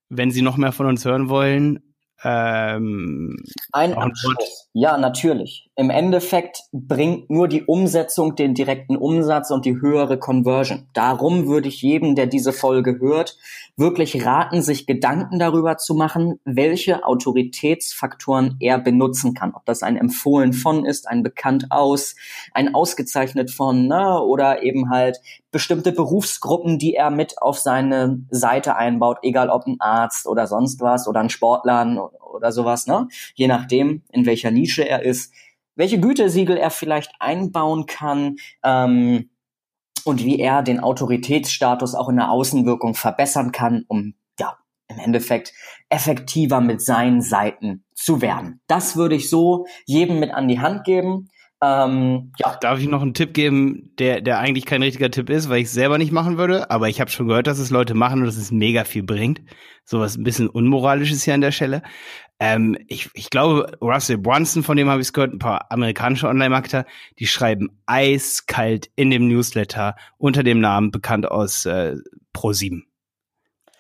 wenn 0.10 0.30
sie 0.30 0.44
noch 0.44 0.58
mehr 0.58 0.72
von 0.72 0.86
uns 0.86 1.04
hören 1.04 1.30
wollen? 1.30 1.80
Ähm, 2.24 3.38
ein 3.72 3.96
Abschluss. 3.96 4.70
Ja, 4.74 5.00
natürlich. 5.00 5.65
Im 5.78 5.90
Endeffekt 5.90 6.64
bringt 6.72 7.30
nur 7.30 7.50
die 7.50 7.64
Umsetzung 7.64 8.38
den 8.38 8.54
direkten 8.54 8.96
Umsatz 8.96 9.52
und 9.52 9.66
die 9.66 9.82
höhere 9.82 10.18
Conversion. 10.18 10.88
Darum 10.94 11.48
würde 11.48 11.68
ich 11.68 11.82
jedem, 11.82 12.16
der 12.16 12.28
diese 12.28 12.54
Folge 12.54 12.98
hört, 13.02 13.38
wirklich 13.76 14.26
raten, 14.26 14.62
sich 14.62 14.88
Gedanken 14.88 15.38
darüber 15.38 15.76
zu 15.76 15.94
machen, 15.94 16.40
welche 16.46 17.06
Autoritätsfaktoren 17.06 18.56
er 18.62 18.80
benutzen 18.80 19.34
kann. 19.34 19.54
Ob 19.54 19.66
das 19.66 19.84
ein 19.84 19.98
empfohlen 19.98 20.54
von 20.54 20.86
ist, 20.86 21.10
ein 21.10 21.24
bekannt 21.24 21.66
aus, 21.72 22.16
ein 22.54 22.74
ausgezeichnet 22.74 23.52
von, 23.52 23.88
ne, 23.88 24.22
oder 24.22 24.64
eben 24.64 24.90
halt 24.90 25.20
bestimmte 25.52 25.92
Berufsgruppen, 25.92 26.80
die 26.80 26.96
er 26.96 27.10
mit 27.10 27.42
auf 27.42 27.60
seine 27.60 28.22
Seite 28.30 28.78
einbaut, 28.78 29.18
egal 29.24 29.50
ob 29.50 29.68
ein 29.68 29.82
Arzt 29.82 30.26
oder 30.26 30.48
sonst 30.48 30.80
was 30.80 31.06
oder 31.06 31.20
ein 31.20 31.30
Sportler 31.30 32.12
oder 32.34 32.52
sowas, 32.52 32.88
ne? 32.88 33.08
Je 33.34 33.48
nachdem, 33.48 34.04
in 34.12 34.26
welcher 34.26 34.52
Nische 34.52 34.88
er 34.88 35.04
ist, 35.04 35.34
welche 35.76 36.00
Gütesiegel 36.00 36.58
er 36.58 36.72
vielleicht 36.72 37.12
einbauen 37.20 37.86
kann, 37.86 38.38
ähm, 38.64 39.30
und 40.06 40.24
wie 40.24 40.40
er 40.40 40.62
den 40.62 40.80
Autoritätsstatus 40.80 41.96
auch 41.96 42.10
in 42.10 42.18
der 42.18 42.32
Außenwirkung 42.32 42.94
verbessern 42.94 43.52
kann, 43.52 43.84
um 43.88 44.14
ja 44.40 44.58
im 44.88 45.00
Endeffekt 45.00 45.52
effektiver 45.90 46.62
mit 46.62 46.82
seinen 46.82 47.22
Seiten 47.22 47.84
zu 47.96 48.22
werden. 48.22 48.62
Das 48.68 48.96
würde 48.96 49.16
ich 49.16 49.30
so 49.30 49.66
jedem 49.86 50.20
mit 50.20 50.32
an 50.32 50.48
die 50.48 50.60
Hand 50.60 50.84
geben. 50.84 51.30
Ähm, 51.64 52.34
ja. 52.38 52.56
Darf 52.60 52.80
ich 52.80 52.88
noch 52.88 53.02
einen 53.02 53.14
Tipp 53.14 53.34
geben, 53.34 53.94
der, 53.98 54.22
der 54.22 54.40
eigentlich 54.40 54.66
kein 54.66 54.84
richtiger 54.84 55.10
Tipp 55.10 55.30
ist, 55.30 55.50
weil 55.50 55.60
ich 55.60 55.66
es 55.66 55.74
selber 55.74 55.98
nicht 55.98 56.12
machen 56.12 56.38
würde, 56.38 56.70
aber 56.70 56.90
ich 56.90 57.00
habe 57.00 57.10
schon 57.10 57.28
gehört, 57.28 57.48
dass 57.48 57.60
es 57.60 57.70
Leute 57.70 57.94
machen 57.94 58.20
und 58.20 58.26
dass 58.26 58.38
es 58.38 58.52
mega 58.52 58.84
viel 58.84 59.04
bringt. 59.04 59.42
Sowas 59.84 60.18
ein 60.18 60.24
bisschen 60.24 60.50
unmoralisches 60.50 61.24
hier 61.24 61.34
an 61.34 61.42
der 61.42 61.52
Stelle. 61.52 61.82
Ähm, 62.40 62.78
ich, 62.88 63.10
ich 63.14 63.30
glaube, 63.30 63.78
Russell 63.82 64.18
Brunson, 64.18 64.64
von 64.64 64.76
dem 64.76 64.90
habe 64.90 65.00
ich 65.00 65.08
es 65.08 65.14
gehört, 65.14 65.34
ein 65.34 65.40
paar 65.40 65.72
amerikanische 65.72 66.28
Online-Marketer, 66.28 66.86
die 67.20 67.28
schreiben 67.28 67.70
eiskalt 67.86 68.90
in 68.96 69.10
dem 69.10 69.28
Newsletter 69.30 69.96
unter 70.18 70.44
dem 70.44 70.60
Namen 70.60 70.92
bekannt 70.92 71.32
aus 71.32 71.66
äh, 71.66 71.96
Pro7. 72.36 72.84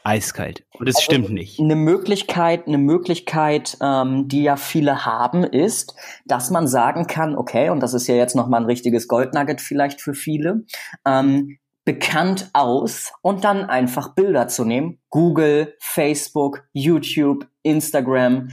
Eiskalt. 0.05 0.63
Und 0.73 0.87
es 0.87 0.97
also 0.97 1.05
stimmt 1.05 1.31
nicht. 1.31 1.59
Eine 1.59 1.75
Möglichkeit, 1.75 2.67
eine 2.67 2.77
Möglichkeit, 2.77 3.77
ähm, 3.81 4.27
die 4.27 4.43
ja 4.43 4.55
viele 4.55 5.05
haben, 5.05 5.43
ist, 5.43 5.95
dass 6.25 6.51
man 6.51 6.67
sagen 6.67 7.07
kann, 7.07 7.35
okay, 7.35 7.69
und 7.69 7.81
das 7.81 7.93
ist 7.93 8.07
ja 8.07 8.15
jetzt 8.15 8.35
nochmal 8.35 8.61
ein 8.61 8.67
richtiges 8.67 9.07
Goldnugget 9.07 9.61
vielleicht 9.61 10.01
für 10.01 10.13
viele, 10.13 10.65
ähm, 11.05 11.57
bekannt 11.85 12.49
aus 12.53 13.13
und 13.21 13.43
dann 13.43 13.65
einfach 13.65 14.13
Bilder 14.13 14.47
zu 14.47 14.63
nehmen. 14.63 14.99
Google, 15.09 15.75
Facebook, 15.79 16.63
YouTube, 16.73 17.47
Instagram, 17.63 18.49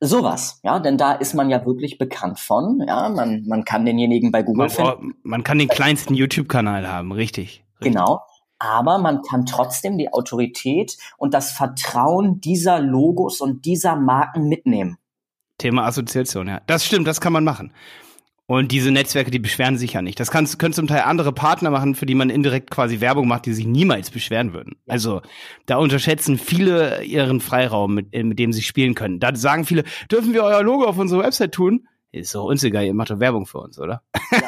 sowas, 0.00 0.60
ja, 0.62 0.78
denn 0.80 0.98
da 0.98 1.12
ist 1.12 1.34
man 1.34 1.50
ja 1.50 1.64
wirklich 1.64 1.98
bekannt 1.98 2.38
von, 2.38 2.82
ja, 2.86 3.08
man, 3.10 3.44
man 3.46 3.64
kann 3.64 3.84
denjenigen 3.84 4.32
bei 4.32 4.42
Google 4.42 4.68
man, 4.68 4.70
finden. 4.70 5.14
Man 5.22 5.44
kann 5.44 5.58
den 5.58 5.68
kleinsten 5.68 6.14
YouTube-Kanal 6.14 6.90
haben, 6.90 7.12
richtig, 7.12 7.64
richtig. 7.80 7.92
Genau 7.92 8.20
aber 8.64 8.98
man 8.98 9.22
kann 9.22 9.46
trotzdem 9.46 9.98
die 9.98 10.12
Autorität 10.12 10.96
und 11.18 11.34
das 11.34 11.52
Vertrauen 11.52 12.40
dieser 12.40 12.80
Logos 12.80 13.40
und 13.40 13.64
dieser 13.64 13.96
Marken 13.96 14.48
mitnehmen. 14.48 14.96
Thema 15.58 15.86
Assoziation, 15.86 16.48
ja. 16.48 16.60
Das 16.66 16.84
stimmt, 16.84 17.06
das 17.06 17.20
kann 17.20 17.32
man 17.32 17.44
machen. 17.44 17.72
Und 18.46 18.72
diese 18.72 18.90
Netzwerke, 18.90 19.30
die 19.30 19.38
beschweren 19.38 19.78
sich 19.78 19.94
ja 19.94 20.02
nicht. 20.02 20.20
Das 20.20 20.30
kann, 20.30 20.46
können 20.58 20.74
zum 20.74 20.86
Teil 20.86 21.02
andere 21.02 21.32
Partner 21.32 21.70
machen, 21.70 21.94
für 21.94 22.04
die 22.04 22.14
man 22.14 22.28
indirekt 22.28 22.70
quasi 22.70 23.00
Werbung 23.00 23.26
macht, 23.26 23.46
die 23.46 23.54
sich 23.54 23.66
niemals 23.66 24.10
beschweren 24.10 24.52
würden. 24.52 24.76
Also 24.86 25.22
da 25.64 25.76
unterschätzen 25.76 26.36
viele 26.36 27.04
ihren 27.04 27.40
Freiraum, 27.40 27.94
mit, 27.94 28.12
mit 28.12 28.38
dem 28.38 28.52
sie 28.52 28.62
spielen 28.62 28.94
können. 28.94 29.18
Da 29.18 29.34
sagen 29.34 29.64
viele, 29.64 29.84
dürfen 30.10 30.34
wir 30.34 30.44
euer 30.44 30.62
Logo 30.62 30.84
auf 30.84 30.98
unsere 30.98 31.22
Website 31.22 31.52
tun? 31.52 31.88
Ist 32.14 32.34
doch 32.34 32.44
uns 32.44 32.62
egal, 32.62 32.84
ihr 32.84 32.94
macht 32.94 33.10
doch 33.10 33.18
Werbung 33.18 33.44
für 33.44 33.58
uns, 33.58 33.78
oder? 33.78 34.02
Ja, 34.30 34.40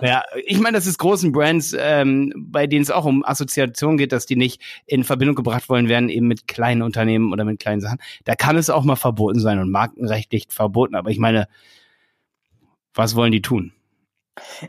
ja 0.02 0.22
ich 0.46 0.58
meine, 0.58 0.76
das 0.76 0.86
ist 0.86 0.98
großen 0.98 1.30
Brands, 1.30 1.76
ähm, 1.78 2.32
bei 2.36 2.66
denen 2.66 2.82
es 2.82 2.90
auch 2.90 3.04
um 3.04 3.24
Assoziation 3.24 3.98
geht, 3.98 4.12
dass 4.12 4.24
die 4.24 4.36
nicht 4.36 4.62
in 4.86 5.04
Verbindung 5.04 5.36
gebracht 5.36 5.68
wollen 5.68 5.88
werden, 5.88 6.08
eben 6.08 6.26
mit 6.26 6.48
kleinen 6.48 6.80
Unternehmen 6.82 7.32
oder 7.32 7.44
mit 7.44 7.60
kleinen 7.60 7.82
Sachen. 7.82 7.98
Da 8.24 8.36
kann 8.36 8.56
es 8.56 8.70
auch 8.70 8.84
mal 8.84 8.96
verboten 8.96 9.38
sein 9.38 9.58
und 9.58 9.70
markenrechtlich 9.70 10.46
verboten. 10.48 10.94
Aber 10.94 11.10
ich 11.10 11.18
meine, 11.18 11.46
was 12.94 13.16
wollen 13.16 13.32
die 13.32 13.42
tun? 13.42 13.72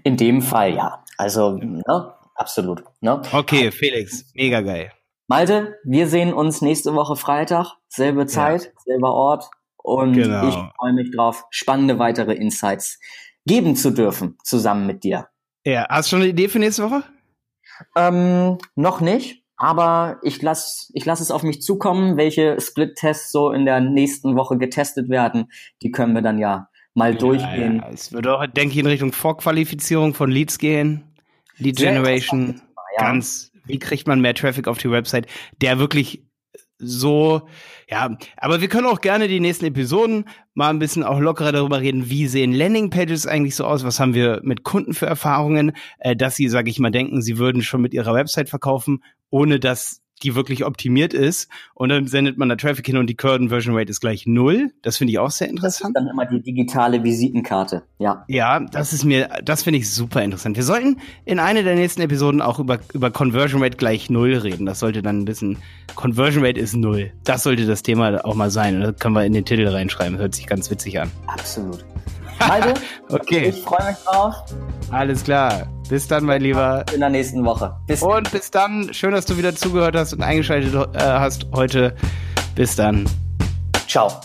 In 0.04 0.18
dem 0.18 0.42
Fall 0.42 0.76
ja. 0.76 1.04
Also, 1.18 1.58
ne? 1.58 2.14
absolut. 2.36 2.84
Ne? 3.00 3.22
Okay, 3.32 3.72
Felix, 3.72 4.26
mega 4.34 4.60
geil. 4.60 4.92
Malte, 5.28 5.80
wir 5.86 6.08
sehen 6.08 6.34
uns 6.34 6.62
nächste 6.62 6.96
Woche 6.96 7.16
Freitag, 7.16 7.78
selbe 7.88 8.26
Zeit, 8.26 8.66
ja. 8.66 8.72
selber 8.86 9.14
Ort. 9.14 9.50
Und 9.84 10.14
genau. 10.14 10.48
ich 10.48 10.56
freue 10.78 10.94
mich 10.94 11.12
drauf, 11.12 11.46
spannende 11.52 12.00
weitere 12.00 12.34
Insights 12.34 13.00
geben 13.46 13.76
zu 13.76 13.92
dürfen, 13.92 14.38
zusammen 14.44 14.88
mit 14.88 15.04
dir. 15.04 15.28
Ja, 15.66 15.86
hast 15.90 16.08
du 16.08 16.16
schon 16.16 16.22
eine 16.22 16.30
Idee 16.30 16.48
für 16.48 16.60
nächste 16.60 16.84
Woche? 16.84 17.04
Ähm, 17.96 18.58
noch 18.76 19.02
nicht, 19.02 19.44
aber 19.58 20.20
ich 20.24 20.42
lasse 20.42 20.92
ich 20.94 21.06
lass 21.06 21.20
es 21.20 21.32
auf 21.32 21.44
mich 21.44 21.62
zukommen, 21.62 22.18
welche 22.18 22.60
Split-Tests 22.60 23.32
so 23.32 23.52
in 23.52 23.66
der 23.66 23.82
nächsten 23.82 24.36
Woche 24.36 24.58
getestet 24.58 25.10
werden. 25.10 25.52
Die 25.82 25.92
können 25.92 26.14
wir 26.14 26.22
dann 26.22 26.40
ja 26.40 26.70
mal 26.94 27.14
ja, 27.14 27.20
durchgehen. 27.20 27.78
Ja. 27.78 27.90
Es 27.90 28.12
würde 28.14 28.38
auch, 28.38 28.46
denke 28.46 28.74
ich, 28.74 28.80
in 28.80 28.88
Richtung 28.88 29.12
Vorqualifizierung 29.12 30.14
von 30.14 30.32
Leads 30.32 30.60
gehen. 30.60 31.04
Lead 31.58 31.78
Generation. 31.78 32.62
Ja. 32.98 33.06
Ganz, 33.06 33.52
wie 33.66 33.80
kriegt 33.80 34.08
man 34.08 34.22
mehr 34.22 34.36
Traffic 34.36 34.68
auf 34.68 34.78
die 34.78 34.92
Website, 34.92 35.28
der 35.62 35.80
wirklich 35.80 36.24
so, 36.86 37.48
ja, 37.90 38.18
aber 38.38 38.62
wir 38.62 38.68
können 38.68 38.88
auch 38.88 39.02
gerne 39.02 39.28
die 39.28 39.40
nächsten 39.40 39.66
Episoden 39.66 40.26
mal 40.54 40.70
ein 40.70 40.80
bisschen 40.80 41.04
auch 41.04 41.20
lockerer 41.20 41.52
darüber 41.52 41.82
reden, 41.82 42.10
wie 42.10 42.28
sehen 42.28 42.54
Landingpages 42.54 43.26
eigentlich 43.26 43.56
so 43.56 43.66
aus, 43.66 43.84
was 43.84 44.00
haben 44.00 44.14
wir 44.14 44.42
mit 44.44 44.64
Kunden 44.64 44.94
für 44.94 45.06
Erfahrungen, 45.06 45.72
äh, 46.00 46.16
dass 46.16 46.36
sie, 46.36 46.48
sage 46.50 46.70
ich 46.70 46.80
mal, 46.80 46.92
denken, 46.92 47.22
sie 47.22 47.38
würden 47.38 47.64
schon 47.64 47.82
mit 47.82 47.94
ihrer 47.94 48.14
Website 48.14 48.50
verkaufen, 48.50 49.04
ohne 49.30 49.60
dass 49.60 50.03
die 50.24 50.36
wirklich 50.36 50.66
optimiert 50.66 51.14
ist. 51.14 51.50
Und 51.74 51.90
dann 51.90 52.08
sendet 52.08 52.38
man 52.38 52.50
da 52.50 52.56
Traffic 52.56 52.86
hin 52.86 52.98
und 52.98 53.08
die 53.08 53.16
Conversion 53.16 53.76
Rate 53.76 53.90
ist 53.90 54.00
gleich 54.00 54.26
null. 54.26 54.72
Das 54.82 54.98
finde 54.98 55.12
ich 55.12 55.20
auch 55.20 55.32
sehr 55.32 55.50
interessant. 55.50 55.96
Das 55.96 56.02
ist 56.02 56.08
dann 56.08 56.08
immer 56.08 56.26
die 56.26 56.42
digitale 56.42 57.04
Visitenkarte. 57.04 57.84
Ja. 58.00 58.26
Ja, 58.28 58.60
das 58.60 58.94
ist 58.94 59.04
mir, 59.04 59.30
das 59.44 59.64
finde 59.64 59.80
ich 59.80 59.92
super 59.92 60.24
interessant. 60.24 60.56
Wir 60.56 60.64
sollten 60.64 60.98
in 61.26 61.40
einer 61.40 61.64
der 61.64 61.76
nächsten 61.76 62.02
Episoden 62.02 62.42
auch 62.42 62.60
über, 62.60 62.80
über 62.94 63.12
Conversion 63.12 63.62
Rate 63.62 63.78
gleich 63.78 64.10
null 64.10 64.34
reden. 64.36 64.66
Das 64.66 64.80
sollte 64.80 65.02
dann 65.02 65.20
ein 65.20 65.26
bisschen, 65.26 65.58
Conversion 65.96 66.46
Rate 66.46 66.60
ist 66.60 66.76
null. 66.76 67.12
Das 67.24 67.44
sollte 67.44 67.66
das 67.66 67.84
Thema 67.84 68.24
auch 68.26 68.36
mal 68.36 68.52
sein. 68.52 68.76
Und 68.76 68.82
das 68.82 68.96
können 69.00 69.16
wir 69.16 69.26
in 69.26 69.34
den 69.34 69.46
Titel 69.46 69.68
reinschreiben. 69.68 70.18
Hört 70.18 70.36
sich 70.36 70.48
ganz 70.48 70.70
witzig 70.70 71.00
an. 71.00 71.12
Absolut. 71.28 71.86
Malte, 72.40 72.74
okay. 73.10 73.50
ich 73.50 73.62
freue 73.62 73.88
mich 73.88 73.98
drauf. 74.06 74.36
Alles 74.92 75.24
klar. 75.24 75.68
Bis 75.90 76.08
dann, 76.08 76.24
mein 76.24 76.42
Lieber. 76.42 76.86
In 76.94 77.00
der 77.02 77.10
nächsten 77.10 77.44
Woche. 77.46 77.76
Bis 77.88 78.02
und 78.02 78.32
bis 78.32 78.52
dann. 78.52 78.94
Schön, 78.94 79.12
dass 79.12 79.26
du 79.26 79.38
wieder 79.38 79.56
zugehört 79.56 79.96
hast 79.96 80.14
und 80.14 80.24
eingeschaltet 80.24 80.74
äh, 80.96 81.00
hast 81.00 81.46
heute. 81.54 81.96
Bis 82.56 82.76
dann. 82.76 83.06
Ciao. 83.88 84.22